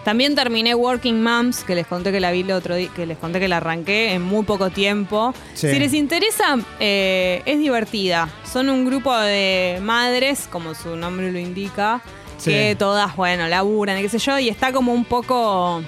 También 0.03 0.33
terminé 0.33 0.73
Working 0.73 1.21
Moms, 1.21 1.63
que 1.63 1.75
les 1.75 1.85
conté 1.85 2.11
que 2.11 2.19
la 2.19 2.31
vi 2.31 2.41
el 2.41 2.51
otro 2.51 2.75
día, 2.75 2.89
que 2.95 3.05
les 3.05 3.17
conté 3.17 3.39
que 3.39 3.47
la 3.47 3.57
arranqué 3.57 4.13
en 4.13 4.21
muy 4.23 4.43
poco 4.43 4.69
tiempo. 4.71 5.33
Sí. 5.53 5.69
Si 5.69 5.77
les 5.79 5.93
interesa, 5.93 6.57
eh, 6.79 7.43
es 7.45 7.59
divertida. 7.59 8.27
Son 8.51 8.69
un 8.69 8.85
grupo 8.85 9.15
de 9.15 9.79
madres, 9.81 10.47
como 10.49 10.73
su 10.73 10.95
nombre 10.95 11.31
lo 11.31 11.37
indica, 11.39 12.01
Sí. 12.37 12.51
que 12.51 12.75
todas, 12.79 13.15
bueno, 13.17 13.47
laburan 13.49 13.97
y 13.99 14.01
qué 14.01 14.09
sé 14.09 14.17
yo, 14.17 14.39
y 14.39 14.47
está 14.49 14.71
como 14.71 14.93
un 14.93 15.03
poco. 15.05 15.83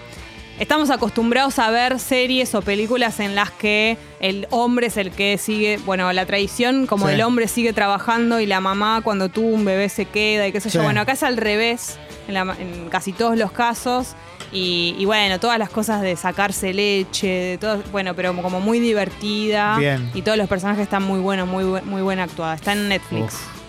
Estamos 0.62 0.92
acostumbrados 0.92 1.58
a 1.58 1.72
ver 1.72 1.98
series 1.98 2.54
o 2.54 2.62
películas 2.62 3.20
en 3.20 3.34
las 3.34 3.50
que 3.50 3.98
el 4.20 4.46
hombre 4.52 4.88
es 4.88 4.98
el 4.98 5.10
que 5.10 5.40
sigue, 5.40 5.80
bueno, 5.86 6.14
la 6.14 6.28
tradición, 6.28 6.86
como 6.86 7.08
Sí. 7.08 7.16
el 7.16 7.22
hombre 7.24 7.48
sigue 7.48 7.74
trabajando 7.74 8.40
y 8.40 8.46
la 8.46 8.60
mamá 8.62 9.02
cuando 9.04 9.28
tuvo 9.30 9.48
un 9.48 9.66
bebé 9.66 9.90
se 9.90 10.06
queda 10.06 10.48
y 10.48 10.52
qué 10.52 10.62
sé 10.62 10.70
Sí. 10.70 10.78
yo. 10.78 10.84
Bueno, 10.84 11.02
acá 11.02 11.14
es 11.14 11.24
al 11.24 11.38
revés, 11.38 11.98
en, 12.28 12.36
la- 12.36 12.56
en 12.60 12.90
casi 12.90 13.12
todos 13.12 13.36
los 13.40 13.52
casos. 13.52 14.10
Y, 14.52 14.96
y 15.00 15.06
bueno, 15.06 15.40
todas 15.40 15.58
las 15.58 15.72
cosas 15.72 16.04
de 16.04 16.16
sacarse 16.16 16.76
leche, 16.76 17.26
de 17.28 17.58
todo, 17.58 17.82
bueno, 17.92 18.14
pero 18.14 18.40
como 18.40 18.60
muy 18.60 18.80
divertida. 18.80 19.78
Bien. 19.80 20.12
Y 20.14 20.22
todos 20.22 20.38
los 20.38 20.48
personajes 20.48 20.84
están 20.84 21.02
muy 21.02 21.20
buenos, 21.22 21.48
muy, 21.48 21.64
muy 21.64 22.04
buena 22.04 22.24
actuada. 22.26 22.54
Está 22.54 22.74
en 22.74 22.88
Netflix. 22.88 23.34
Uf. 23.34 23.61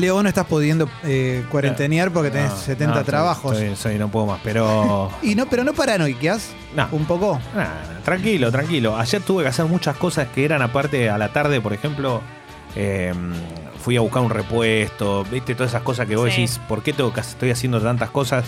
Leo, 0.00 0.22
no 0.22 0.28
estás 0.28 0.46
pudiendo 0.46 0.88
eh, 1.04 1.44
cuarentenear 1.50 2.10
porque 2.10 2.30
tenés 2.30 2.50
No, 2.50 2.56
70 2.56 2.86
no, 2.86 3.00
estoy- 3.00 3.04
trabajos. 3.10 3.58
soy- 3.76 3.98
no 3.98 4.08
puedo 4.08 4.26
más, 4.26 4.40
pero. 4.42 5.10
Y 5.22 5.34
no, 5.34 5.46
pero 5.46 5.64
no 5.64 5.72
paranoiqueas. 5.74 6.50
No. 6.76 6.88
Un 6.92 7.04
poco. 7.06 7.40
Tranquilo, 8.04 8.50
tranquilo. 8.50 8.96
Ayer 8.96 9.20
tuve 9.22 9.42
que 9.42 9.48
hacer 9.50 9.64
muchas 9.66 9.96
cosas 9.96 10.28
que 10.34 10.44
eran 10.44 10.62
aparte 10.62 11.10
a 11.10 11.18
la 11.18 11.32
tarde, 11.32 11.60
por 11.60 11.72
ejemplo. 11.72 12.20
eh, 12.76 13.12
fui 13.82 13.96
a 13.96 14.00
buscar 14.00 14.22
un 14.22 14.30
repuesto, 14.30 15.24
viste, 15.30 15.54
todas 15.54 15.70
esas 15.72 15.82
cosas 15.82 16.06
que 16.06 16.16
vos 16.16 16.26
Sí. 16.32 16.42
decís, 16.42 16.60
¿por 16.68 16.82
qué 16.82 16.92
tengo 16.92 17.12
que, 17.14 17.20
estoy 17.20 17.50
haciendo 17.50 17.80
tantas 17.80 18.10
cosas? 18.10 18.44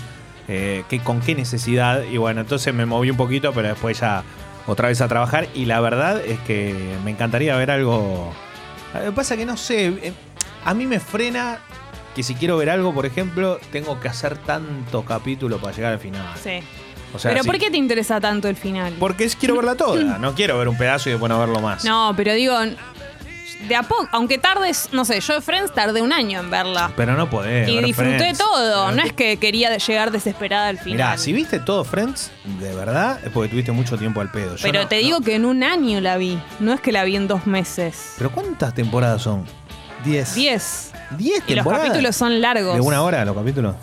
Eh, 0.48 0.84
¿qué- 0.88 1.00
¿Con 1.00 1.20
qué 1.20 1.34
necesidad? 1.34 2.02
Y 2.02 2.16
bueno, 2.18 2.40
entonces 2.42 2.74
me 2.74 2.84
moví 2.84 3.10
un 3.10 3.16
poquito, 3.16 3.52
pero 3.52 3.68
después 3.68 3.98
ya 4.00 4.22
otra 4.66 4.88
vez 4.88 5.00
a 5.00 5.08
trabajar. 5.08 5.48
Y 5.54 5.64
la 5.64 5.80
verdad 5.80 6.20
es 6.24 6.38
que 6.40 6.74
me 7.04 7.12
encantaría 7.12 7.56
ver 7.56 7.70
algo. 7.70 8.32
Lo 8.92 9.00
que 9.04 9.12
pasa 9.12 9.36
que 9.36 9.46
no 9.46 9.56
sé, 9.56 9.86
eh, 9.86 10.12
a 10.64 10.74
mí 10.74 10.86
me 10.86 11.00
frena 11.00 11.58
que 12.14 12.22
si 12.22 12.34
quiero 12.34 12.56
ver 12.56 12.70
algo, 12.70 12.92
por 12.92 13.06
ejemplo, 13.06 13.58
tengo 13.72 14.00
que 14.00 14.08
hacer 14.08 14.36
tantos 14.38 15.04
capítulos 15.04 15.60
para 15.60 15.74
llegar 15.74 15.92
al 15.92 15.98
final. 16.00 16.26
Sí. 16.42 16.60
O 17.14 17.18
sea, 17.18 17.32
pero 17.32 17.44
¿por 17.44 17.58
qué 17.58 17.70
te 17.70 17.76
interesa 17.76 18.20
tanto 18.20 18.48
el 18.48 18.56
final? 18.56 18.94
porque 18.98 19.24
es, 19.24 19.34
quiero 19.36 19.56
verla 19.56 19.74
toda. 19.74 20.18
No 20.18 20.34
quiero 20.34 20.58
ver 20.58 20.68
un 20.68 20.76
pedazo 20.76 21.08
y 21.08 21.12
después 21.12 21.28
no 21.30 21.38
verlo 21.40 21.60
más. 21.60 21.84
No, 21.84 22.12
pero 22.16 22.32
digo, 22.34 22.56
de 23.68 23.74
a 23.76 23.82
poco, 23.82 24.08
aunque 24.12 24.38
tardes, 24.38 24.88
no 24.92 25.04
sé, 25.04 25.20
yo 25.20 25.34
de 25.34 25.40
Friends 25.40 25.74
tardé 25.74 26.02
un 26.02 26.12
año 26.12 26.40
en 26.40 26.50
verla. 26.50 26.92
Pero 26.96 27.14
no 27.14 27.28
podés. 27.28 27.68
y 27.68 27.74
ver 27.76 27.84
disfruté 27.84 28.18
Friends. 28.18 28.38
todo. 28.38 28.86
Pero 28.86 28.96
No 28.96 29.02
es 29.02 29.12
que 29.12 29.36
quería 29.38 29.76
llegar 29.76 30.10
desesperada 30.12 30.68
al 30.68 30.78
final. 30.78 30.92
Mirá, 30.96 31.18
si 31.18 31.32
viste 31.32 31.58
todo 31.58 31.84
Friends, 31.84 32.30
de 32.60 32.74
verdad, 32.74 33.18
es 33.24 33.30
porque 33.32 33.50
tuviste 33.50 33.72
mucho 33.72 33.98
tiempo 33.98 34.20
al 34.20 34.30
pedo. 34.30 34.56
Yo 34.56 34.62
pero 34.62 34.82
no- 34.82 34.88
te 34.88 34.96
no. 34.96 35.02
digo 35.02 35.20
que 35.20 35.34
en 35.34 35.44
un 35.44 35.62
año 35.62 36.00
la 36.00 36.16
vi. 36.16 36.38
No 36.60 36.72
es 36.72 36.80
que 36.80 36.90
la 36.92 37.04
vi 37.04 37.16
en 37.16 37.28
dos 37.28 37.46
meses. 37.46 38.14
¿Pero 38.18 38.30
cuántas 38.30 38.72
temporadas 38.74 39.22
son? 39.22 39.44
10. 40.04 40.34
Diez. 40.34 40.92
¿Diez 41.16 41.42
Y 41.46 41.54
los 41.54 41.66
capítulos 41.66 42.14
son 42.16 42.40
largos. 42.40 42.74
¿De 42.74 42.80
una 42.80 43.02
hora 43.02 43.24
los 43.24 43.36
capítulos? 43.36 43.74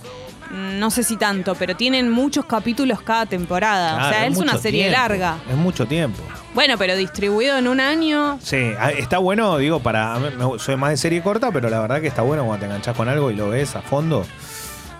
No 0.51 0.89
sé 0.91 1.03
si 1.03 1.17
tanto, 1.17 1.55
pero 1.55 1.75
tienen 1.75 2.09
muchos 2.09 2.45
capítulos 2.45 3.01
cada 3.01 3.25
temporada. 3.25 4.07
o 4.07 4.09
sea, 4.09 4.25
es 4.27 4.37
una 4.37 4.57
serie 4.57 4.83
tiempo. 4.83 4.97
larga. 4.99 5.37
Es 5.49 5.57
mucho 5.57 5.85
tiempo. 5.85 6.21
Bueno, 6.53 6.77
pero 6.77 6.95
distribuido 6.95 7.57
en 7.57 7.67
un 7.67 7.81
año. 7.81 8.39
Sí, 8.41 8.71
a- 8.79 8.91
está 8.91 9.17
bueno, 9.17 9.57
digo, 9.57 9.79
para. 9.81 10.17
Soy 10.59 10.77
más 10.77 10.91
de 10.91 10.97
serie 10.97 11.21
corta, 11.21 11.51
pero 11.51 11.69
la 11.69 11.79
verdad 11.81 11.99
que 11.99 12.07
está 12.07 12.21
bueno 12.21 12.45
cuando 12.45 12.61
te 12.61 12.65
enganchás 12.67 12.95
con 12.95 13.09
algo 13.09 13.29
y 13.29 13.35
lo 13.35 13.49
ves 13.49 13.75
a 13.75 13.81
fondo. 13.81 14.25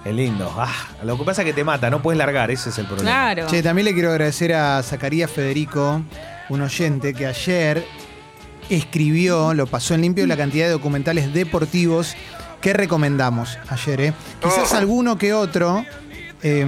Es 0.03 0.13
lindo. 0.13 0.53
Ah, 0.57 0.71
lo 1.03 1.17
que 1.17 1.23
pasa 1.23 1.41
es 1.43 1.45
que 1.47 1.53
te 1.53 1.63
mata, 1.63 1.89
no 1.89 2.01
puedes 2.01 2.17
largar, 2.17 2.51
ese 2.51 2.69
es 2.69 2.77
el 2.77 2.85
problema. 2.85 3.09
Claro. 3.09 3.47
Che, 3.47 3.63
también 3.63 3.85
le 3.85 3.93
quiero 3.93 4.11
agradecer 4.11 4.53
a 4.53 4.83
Zacarías 4.83 5.31
Federico, 5.31 6.01
un 6.49 6.61
oyente 6.61 7.13
que 7.13 7.25
ayer 7.25 7.85
escribió, 8.69 9.53
lo 9.53 9.67
pasó 9.67 9.93
en 9.93 10.01
limpio, 10.01 10.25
la 10.27 10.37
cantidad 10.37 10.65
de 10.65 10.71
documentales 10.71 11.33
deportivos 11.33 12.15
que 12.61 12.73
recomendamos 12.73 13.57
ayer. 13.69 14.01
¿eh? 14.01 14.13
Quizás 14.41 14.73
alguno 14.73 15.17
que 15.17 15.33
otro 15.33 15.85
eh, 16.43 16.65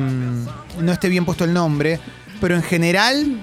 no 0.80 0.92
esté 0.92 1.10
bien 1.10 1.26
puesto 1.26 1.44
el 1.44 1.54
nombre, 1.54 2.00
pero 2.40 2.56
en 2.56 2.64
general 2.64 3.40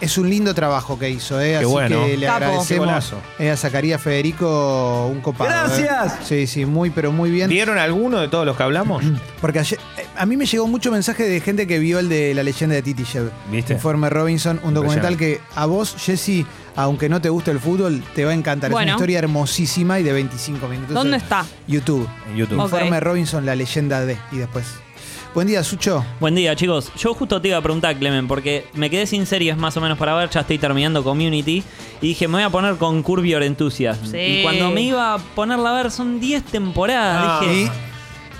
es 0.00 0.16
un 0.16 0.30
lindo 0.30 0.54
trabajo 0.54 0.98
que 0.98 1.10
hizo. 1.10 1.40
¿eh? 1.40 1.56
Así 1.56 1.66
bueno. 1.66 2.06
que 2.06 2.16
le 2.16 2.26
Capo. 2.26 2.44
Agradecemos 2.44 3.12
eh, 3.38 3.50
a 3.50 3.56
Zacarías 3.56 4.00
Federico 4.00 5.08
un 5.12 5.20
copado. 5.20 5.50
¿eh? 5.50 5.82
Gracias. 5.84 6.26
Sí, 6.26 6.46
sí, 6.46 6.64
muy, 6.64 6.90
pero 6.90 7.12
muy 7.12 7.30
bien. 7.30 7.50
¿Vieron 7.50 7.76
alguno 7.76 8.18
de 8.18 8.28
todos 8.28 8.46
los 8.46 8.56
que 8.56 8.62
hablamos? 8.62 9.04
Porque 9.40 9.58
ayer- 9.58 9.78
eh, 9.98 10.06
a 10.16 10.24
mí 10.26 10.36
me 10.36 10.46
llegó 10.46 10.66
mucho 10.66 10.90
mensaje 10.90 11.24
de 11.24 11.40
gente 11.40 11.66
que 11.66 11.78
vio 11.78 11.98
el 11.98 12.08
de 12.08 12.34
la 12.34 12.42
leyenda 12.42 12.74
de 12.76 12.82
Titi 12.82 13.04
Shev. 13.04 13.30
¿Viste? 13.50 13.74
Informe 13.74 14.08
Robinson, 14.08 14.58
un 14.62 14.72
documental 14.74 15.16
que 15.18 15.40
a 15.54 15.66
vos, 15.66 15.94
Jesse, 15.98 16.46
aunque 16.76 17.08
no 17.08 17.20
te 17.20 17.28
guste 17.28 17.50
el 17.50 17.60
fútbol, 17.60 18.02
te 18.14 18.24
va 18.24 18.30
a 18.30 18.34
encantar. 18.34 18.70
Es 18.70 18.76
una 18.76 18.90
historia 18.92 19.18
hermosísima 19.18 19.98
y 20.00 20.02
de 20.02 20.12
25 20.12 20.68
minutos. 20.68 20.94
¿Dónde 20.94 21.16
está? 21.16 21.44
YouTube. 21.66 22.08
En 22.30 22.36
YouTube. 22.36 22.60
Informe 22.62 23.00
Robinson, 23.00 23.44
la 23.46 23.54
leyenda 23.54 24.04
de. 24.04 24.16
Y 24.32 24.36
después. 24.36 24.66
Buen 25.32 25.46
día, 25.46 25.62
Sucho. 25.62 26.04
Buen 26.18 26.34
día, 26.34 26.56
chicos. 26.56 26.90
Yo 26.96 27.14
justo 27.14 27.40
te 27.40 27.46
iba 27.48 27.56
a 27.56 27.60
preguntar, 27.62 27.96
Clemen, 27.96 28.26
porque 28.26 28.66
me 28.74 28.90
quedé 28.90 29.06
sin 29.06 29.26
series 29.26 29.56
más 29.56 29.76
o 29.76 29.80
menos 29.80 29.96
para 29.96 30.12
ver. 30.16 30.28
Ya 30.28 30.40
estoy 30.40 30.58
terminando 30.58 31.04
Community. 31.04 31.62
Y 32.00 32.08
dije, 32.08 32.26
me 32.26 32.34
voy 32.34 32.42
a 32.42 32.50
poner 32.50 32.74
con 32.76 33.00
Curb 33.04 33.24
Your 33.24 33.42
Enthusiasm. 33.44 34.06
Sí. 34.10 34.16
Y 34.18 34.42
cuando 34.42 34.70
me 34.72 34.82
iba 34.82 35.14
a 35.14 35.18
ponerla 35.18 35.70
a 35.70 35.82
ver, 35.82 35.90
son 35.92 36.18
10 36.18 36.42
temporadas. 36.46 37.22
Ah. 37.24 37.40
dije, 37.46 37.70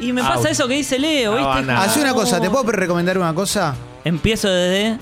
y 0.01 0.13
me 0.13 0.23
pasa 0.23 0.35
Out. 0.39 0.47
eso 0.49 0.67
que 0.67 0.75
dice 0.75 0.99
Leo, 0.99 1.37
Ah, 1.39 1.59
¿viste? 1.59 1.73
nah. 1.73 1.83
Haz 1.83 1.97
una 1.97 2.13
cosa, 2.13 2.41
¿te 2.41 2.51
puedo 2.51 2.65
recomendar 2.73 3.19
una 3.19 3.35
cosa? 3.35 3.77
Empiezo 4.05 4.49
desde. 4.49 4.99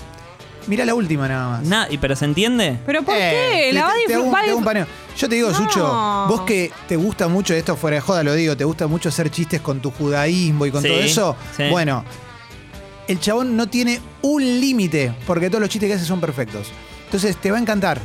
Mira 0.69 0.85
la 0.85 0.95
última 0.95 1.27
nada 1.27 1.49
más. 1.49 1.63
Nada, 1.67 1.89
pero 2.01 2.15
¿se 2.15 2.25
entiende? 2.27 2.79
¿Pero 2.87 3.03
por 3.03 3.15
Eh, 3.17 3.31
qué? 3.53 3.61
te- 3.69 3.73
La 3.73 3.83
va 3.85 3.89
a 3.91 3.95
te- 3.95 4.07
te 4.07 4.15
hago 4.15 4.23
un- 4.23 4.29
disfrutar. 4.29 4.45
te 4.45 4.51
hago 4.51 4.59
un 4.59 4.65
paneo. 4.65 4.87
Yo 5.17 5.29
te 5.29 5.35
digo, 5.35 5.51
No. 5.51 5.57
Sucho, 5.57 6.27
vos 6.29 6.43
que 6.43 6.71
te 6.87 6.95
gusta 6.97 7.27
mucho 7.27 7.55
esto 7.55 7.75
fuera 7.75 7.97
de 7.97 8.01
joda, 8.03 8.23
lo 8.23 8.35
digo, 8.35 8.57
te 8.57 8.65
gusta 8.65 8.87
mucho 8.87 9.09
hacer 9.09 9.31
chistes 9.31 9.61
con 9.61 9.81
tu 9.81 9.91
judaísmo 9.91 10.65
y 10.67 10.71
con 10.71 10.83
Sí, 10.83 10.89
todo 10.89 11.01
eso. 11.01 11.37
sí. 11.57 11.65
Bueno, 11.71 12.05
el 13.09 13.19
chabón 13.19 13.57
no 13.57 13.67
tiene 13.69 14.01
un 14.23 14.43
límite, 14.61 15.13
porque 15.27 15.49
todos 15.49 15.61
los 15.63 15.71
chistes 15.71 15.89
que 15.89 15.95
hace 15.95 16.05
son 16.05 16.21
perfectos. 16.21 16.69
Entonces 17.07 17.37
te 17.39 17.51
va 17.51 17.57
a 17.57 17.61
encantar. 17.61 18.01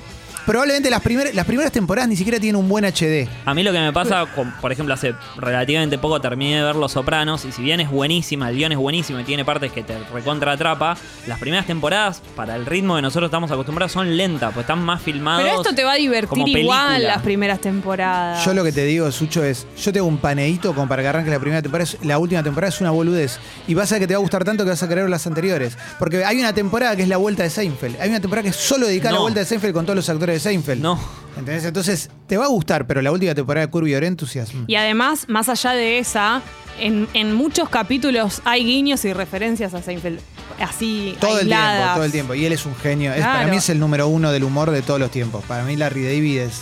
Probablemente 0.46 0.90
las, 0.90 1.02
primer- 1.02 1.34
las 1.34 1.46
primeras 1.46 1.72
temporadas 1.72 2.10
ni 2.10 2.16
siquiera 2.16 2.40
tienen 2.40 2.58
un 2.62 2.68
buen 2.68 2.84
HD. 2.86 3.28
A 3.46 3.54
mí 3.54 3.64
lo 3.64 3.72
que 3.72 3.80
me 3.80 3.94
pasa, 3.94 4.26
con- 4.36 4.52
por 4.60 4.72
ejemplo, 4.72 4.94
hace 4.94 5.14
relativamente 5.38 5.98
poco 5.98 6.20
terminé 6.20 6.58
de 6.58 6.64
ver 6.64 6.76
Los 6.76 6.92
Sopranos 6.94 7.46
y 7.46 7.52
si 7.52 7.62
bien 7.62 7.80
es 7.80 7.90
buenísima, 7.90 8.50
el 8.50 8.58
guion 8.58 8.72
es 8.74 8.78
buenísimo 8.78 9.20
y 9.20 9.24
tiene 9.24 9.46
partes 9.46 9.72
que 9.72 9.84
te 9.84 9.98
recontra 10.14 10.52
atrapa, 10.54 10.98
las 11.28 11.40
primeras 11.40 11.66
temporadas, 11.66 12.22
para 12.36 12.56
el 12.56 12.66
ritmo 12.66 12.96
que 12.98 13.02
nosotros 13.02 13.30
estamos 13.30 13.52
acostumbrados, 13.52 13.92
son 13.94 14.18
lentas, 14.18 14.52
pues 14.54 14.64
están 14.66 14.84
más 14.84 15.02
filmados. 15.02 15.44
Pero 15.44 15.62
esto 15.62 15.74
te 15.76 15.84
va 15.84 15.94
a 15.94 15.96
divertir 15.96 16.28
como 16.28 16.48
igual 16.48 16.88
película. 16.94 17.14
las 17.14 17.22
primeras 17.22 17.60
temporadas. 17.62 18.46
Yo 18.46 18.54
lo 18.54 18.64
que 18.64 18.72
te 18.72 18.84
digo, 18.86 19.12
Sucho, 19.12 19.44
es, 19.44 19.66
yo 19.82 19.94
te 19.94 20.00
hago 20.00 20.08
un 20.08 20.18
paneíto 20.18 20.74
como 20.74 20.88
para 20.88 21.02
que 21.04 21.08
arranques 21.08 21.32
la 21.32 21.40
primera 21.40 21.62
temporada, 21.62 21.90
la 22.04 22.18
última 22.18 22.44
temporada 22.44 22.70
es 22.70 22.82
una 22.82 22.92
boludez. 22.92 23.40
Y 23.68 23.74
vas 23.76 23.92
a 23.92 23.96
ver 23.96 24.02
que 24.02 24.08
te 24.08 24.14
va 24.14 24.18
a 24.18 24.22
gustar 24.22 24.44
tanto 24.44 24.64
que 24.66 24.72
vas 24.72 24.84
a 24.84 24.88
querer 24.88 25.04
ver 25.06 25.10
las 25.12 25.26
anteriores. 25.28 25.78
Porque 26.00 26.26
hay 26.26 26.40
una 26.40 26.54
temporada 26.54 26.96
que 26.96 27.04
es 27.04 27.08
la 27.08 27.18
vuelta 27.18 27.44
de 27.44 27.50
Seinfeld. 27.50 28.00
Hay 28.02 28.10
una 28.10 28.20
temporada 28.20 28.44
que 28.44 28.50
es 28.50 28.56
solo 28.56 28.88
dedicada 28.88 29.12
a 29.12 29.14
la 29.14 29.20
vuelta 29.22 29.40
de 29.40 29.46
Seinfeld 29.46 29.74
con 29.74 29.86
todos 29.86 29.96
los 29.96 30.10
actores 30.10 30.33
de 30.34 30.40
Seinfeld. 30.40 30.82
No. 30.82 31.00
¿Entendés? 31.38 31.66
Entonces, 31.66 32.10
te 32.28 32.38
va 32.38 32.46
a 32.46 32.50
gustar, 32.50 32.86
pero 32.86 33.02
la 33.02 33.12
última 33.12 33.34
temporada 33.34 33.66
de 33.66 33.72
Curb 33.72 33.88
Your 33.88 34.04
Enthusiasm. 34.04 34.66
Y 34.68 34.76
además, 34.76 35.26
más 35.28 35.50
allá 35.50 35.72
de 35.72 35.98
esa, 35.98 36.42
en, 36.80 37.08
en 37.16 37.34
muchos 37.34 37.70
capítulos 37.70 38.42
hay 38.46 38.64
guiños 38.64 39.04
y 39.06 39.14
referencias 39.14 39.74
a 39.74 39.82
Seinfeld. 39.82 40.20
Así, 40.60 41.18
todo 41.20 41.40
el 41.40 41.48
tiempo, 41.48 41.66
todo 41.96 42.04
el 42.04 42.12
tiempo. 42.12 42.34
Y 42.36 42.46
él 42.46 42.54
es 42.54 42.66
un 42.68 42.76
genio. 42.76 43.12
Es- 43.14 43.26
para 43.26 43.48
mí 43.48 43.58
es 43.58 43.68
el 43.70 43.80
número 43.80 44.08
uno 44.08 44.32
del 44.32 44.44
humor 44.44 44.70
de 44.70 44.84
todos 44.84 45.00
los 45.00 45.10
tiempos. 45.10 45.44
Para 45.46 45.64
mí 45.64 45.76
Larry 45.76 46.04
David 46.04 46.38
es, 46.42 46.62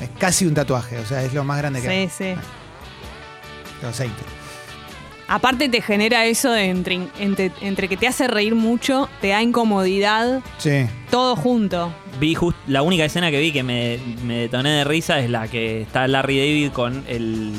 es 0.00 0.08
casi 0.18 0.46
un 0.46 0.54
tatuaje. 0.54 0.96
O 0.98 1.04
sea, 1.04 1.22
es 1.22 1.34
lo 1.34 1.44
más 1.44 1.58
grande 1.58 1.82
que 1.82 1.88
hay. 1.88 2.08
Sí, 2.08 2.14
sí. 2.16 2.34
Los 3.82 3.96
Seinfeld. 3.96 4.39
Aparte 5.32 5.68
te 5.68 5.80
genera 5.80 6.26
eso 6.26 6.50
de 6.50 6.64
entre, 6.64 6.98
entre, 7.20 7.52
entre 7.60 7.86
que 7.86 7.96
te 7.96 8.08
hace 8.08 8.26
reír 8.26 8.56
mucho, 8.56 9.08
te 9.20 9.28
da 9.28 9.40
incomodidad, 9.42 10.42
Sí. 10.58 10.86
todo 11.08 11.36
junto. 11.36 11.92
Vi 12.18 12.34
just, 12.34 12.58
la 12.66 12.82
única 12.82 13.04
escena 13.04 13.30
que 13.30 13.38
vi 13.38 13.52
que 13.52 13.62
me, 13.62 14.00
me 14.24 14.38
detoné 14.38 14.70
de 14.70 14.82
risa 14.84 15.20
es 15.20 15.30
la 15.30 15.46
que 15.46 15.82
está 15.82 16.08
Larry 16.08 16.38
David 16.40 16.72
con 16.72 17.04
el, 17.06 17.52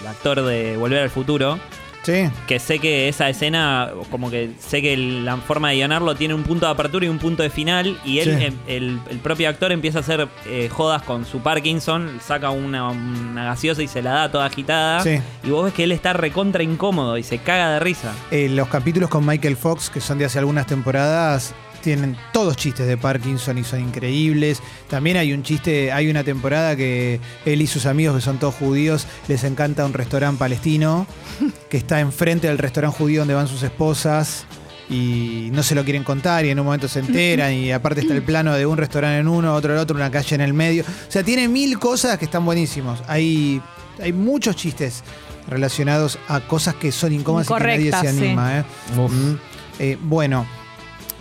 el 0.00 0.06
actor 0.06 0.42
de 0.42 0.78
Volver 0.78 1.00
al 1.02 1.10
Futuro. 1.10 1.58
Sí. 2.02 2.28
Que 2.48 2.58
sé 2.58 2.78
que 2.78 3.08
esa 3.08 3.28
escena, 3.28 3.90
como 4.10 4.30
que 4.30 4.50
sé 4.58 4.82
que 4.82 4.96
la 4.96 5.36
forma 5.36 5.70
de 5.70 5.76
guionarlo 5.76 6.14
tiene 6.16 6.34
un 6.34 6.42
punto 6.42 6.66
de 6.66 6.72
apertura 6.72 7.06
y 7.06 7.08
un 7.08 7.18
punto 7.18 7.42
de 7.42 7.50
final. 7.50 7.98
Y 8.04 8.18
él, 8.18 8.36
Sí. 8.38 8.44
em, 8.46 8.54
el, 8.66 9.00
el 9.10 9.18
propio 9.18 9.48
actor 9.48 9.70
empieza 9.72 9.98
a 9.98 10.00
hacer 10.00 10.28
eh, 10.46 10.68
jodas 10.70 11.02
con 11.02 11.24
su 11.24 11.40
Parkinson, 11.40 12.18
saca 12.24 12.50
una, 12.50 12.88
una 12.90 13.44
gaseosa 13.44 13.82
y 13.82 13.88
se 13.88 14.02
la 14.02 14.12
da 14.12 14.30
toda 14.32 14.46
agitada. 14.46 15.00
Sí. 15.02 15.20
Y 15.44 15.50
vos 15.50 15.64
ves 15.64 15.74
que 15.74 15.84
él 15.84 15.92
está 15.92 16.12
recontra 16.12 16.62
incómodo 16.62 17.16
y 17.18 17.22
se 17.22 17.38
caga 17.38 17.72
de 17.74 17.80
risa. 17.80 18.12
Eh, 18.30 18.48
los 18.48 18.68
capítulos 18.68 19.08
con 19.08 19.24
Michael 19.24 19.56
Fox, 19.56 19.90
que 19.90 20.00
son 20.00 20.18
de 20.18 20.24
hace 20.24 20.38
algunas 20.38 20.66
temporadas, 20.66 21.54
tienen 21.82 22.16
todos 22.32 22.56
chistes 22.56 22.86
de 22.86 22.96
Parkinson 22.96 23.58
y 23.58 23.64
son 23.64 23.80
increíbles. 23.80 24.62
También 24.88 25.16
hay 25.16 25.32
un 25.32 25.42
chiste, 25.42 25.92
hay 25.92 26.08
una 26.08 26.24
temporada 26.24 26.76
que 26.76 27.20
él 27.44 27.60
y 27.60 27.66
sus 27.66 27.86
amigos, 27.86 28.16
que 28.16 28.22
son 28.22 28.38
todos 28.38 28.54
judíos, 28.54 29.06
les 29.28 29.44
encanta 29.44 29.84
un 29.84 29.92
restaurante 29.92 30.38
palestino 30.38 31.06
que 31.68 31.76
está 31.76 32.00
enfrente 32.00 32.48
del 32.48 32.58
restaurante 32.58 32.96
judío 32.96 33.20
donde 33.20 33.34
van 33.34 33.48
sus 33.48 33.62
esposas. 33.62 34.46
Y 34.90 35.48
no 35.52 35.62
se 35.62 35.74
lo 35.74 35.84
quieren 35.84 36.04
contar 36.04 36.44
y 36.44 36.50
en 36.50 36.58
un 36.58 36.66
momento 36.66 36.86
se 36.86 36.98
enteran 36.98 37.54
y 37.54 37.72
aparte 37.72 38.02
está 38.02 38.12
el 38.12 38.22
plano 38.22 38.52
de 38.54 38.66
un 38.66 38.76
restaurante 38.76 39.20
en 39.20 39.28
uno, 39.28 39.54
otro 39.54 39.72
en 39.72 39.78
el 39.78 39.82
otro, 39.82 39.96
una 39.96 40.10
calle 40.10 40.34
en 40.34 40.42
el 40.42 40.52
medio. 40.52 40.82
O 40.82 41.10
sea, 41.10 41.22
tiene 41.22 41.48
mil 41.48 41.78
cosas 41.78 42.18
que 42.18 42.26
están 42.26 42.44
buenísimos. 42.44 43.02
Hay, 43.06 43.62
hay 44.02 44.12
muchos 44.12 44.54
chistes 44.54 45.02
relacionados 45.48 46.18
a 46.28 46.40
cosas 46.40 46.74
que 46.74 46.92
son 46.92 47.12
incómodas 47.12 47.48
y 47.48 47.54
que 47.54 47.60
nadie 47.60 47.76
se 47.78 47.86
Incorrectas, 47.86 48.16
sí. 48.16 48.24
anima. 48.26 48.58
¿eh? 48.58 48.64
Mm. 48.96 49.34
Eh, 49.78 49.98
bueno, 50.02 50.46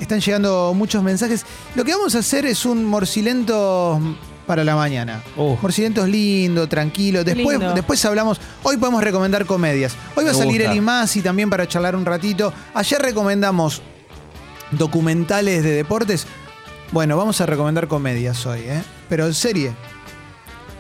están 0.03 0.19
llegando 0.19 0.73
muchos 0.75 1.03
mensajes. 1.03 1.45
Lo 1.75 1.85
que 1.85 1.93
vamos 1.93 2.15
a 2.15 2.19
hacer 2.19 2.45
es 2.45 2.65
un 2.65 2.83
morcilento 2.85 3.99
para 4.45 4.63
la 4.63 4.75
mañana. 4.75 5.23
Uh. 5.37 5.55
Morcilento 5.61 6.03
es 6.03 6.09
lindo, 6.09 6.67
tranquilo. 6.67 7.23
Después, 7.23 7.57
Lindo. 7.57 7.73
después 7.73 8.03
hablamos. 8.05 8.41
Hoy 8.63 8.77
podemos 8.77 9.03
recomendar 9.03 9.45
comedias. 9.45 9.95
Hoy 10.15 10.25
va 10.25 10.31
a 10.31 10.33
salir 10.33 10.61
gusta. 10.61 10.71
el 10.71 10.77
Imasi 10.77 11.21
también 11.21 11.49
para 11.49 11.67
charlar 11.67 11.95
un 11.95 12.05
ratito. 12.05 12.51
Ayer 12.73 13.01
recomendamos 13.01 13.81
documentales 14.71 15.63
de 15.63 15.71
deportes. 15.71 16.25
Bueno, 16.91 17.15
vamos 17.15 17.39
a 17.39 17.45
recomendar 17.45 17.87
comedias 17.87 18.45
hoy, 18.45 18.61
¿eh? 18.61 18.83
Pero 19.07 19.31
serie 19.33 19.73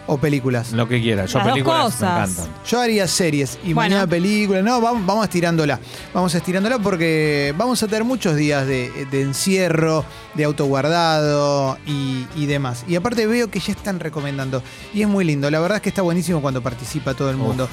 o 0.07 0.17
películas. 0.17 0.71
Lo 0.73 0.87
que 0.87 1.01
quieras. 1.01 1.31
Yo 1.31 1.37
Las 1.39 1.47
dos 1.47 1.53
películas 1.53 1.77
me 1.79 1.83
cosas. 1.85 2.29
encantan. 2.29 2.63
Yo 2.65 2.79
haría 2.81 3.07
series 3.07 3.55
y 3.63 3.73
Bueno. 3.73 3.89
mañana 3.95 4.07
películas. 4.07 4.63
No, 4.63 4.81
vamos, 4.81 5.05
vamos 5.05 5.23
estirándola. 5.25 5.79
Vamos 6.13 6.33
estirándola 6.35 6.79
porque 6.79 7.53
vamos 7.57 7.81
a 7.83 7.87
tener 7.87 8.03
muchos 8.03 8.35
días 8.35 8.65
de, 8.67 8.91
de 9.11 9.21
encierro, 9.21 10.03
de 10.33 10.43
autoguardado 10.45 11.77
y, 11.85 12.25
y 12.35 12.45
demás. 12.45 12.83
Y 12.87 12.95
aparte 12.95 13.27
veo 13.27 13.49
que 13.49 13.59
ya 13.59 13.71
están 13.73 13.99
recomendando. 13.99 14.63
Y 14.93 15.01
es 15.01 15.07
muy 15.07 15.23
lindo. 15.25 15.49
La 15.51 15.59
verdad 15.59 15.77
es 15.77 15.81
que 15.81 15.89
está 15.89 16.01
buenísimo 16.01 16.41
cuando 16.41 16.61
participa 16.61 17.13
todo 17.13 17.29
el 17.29 17.37
mundo. 17.37 17.69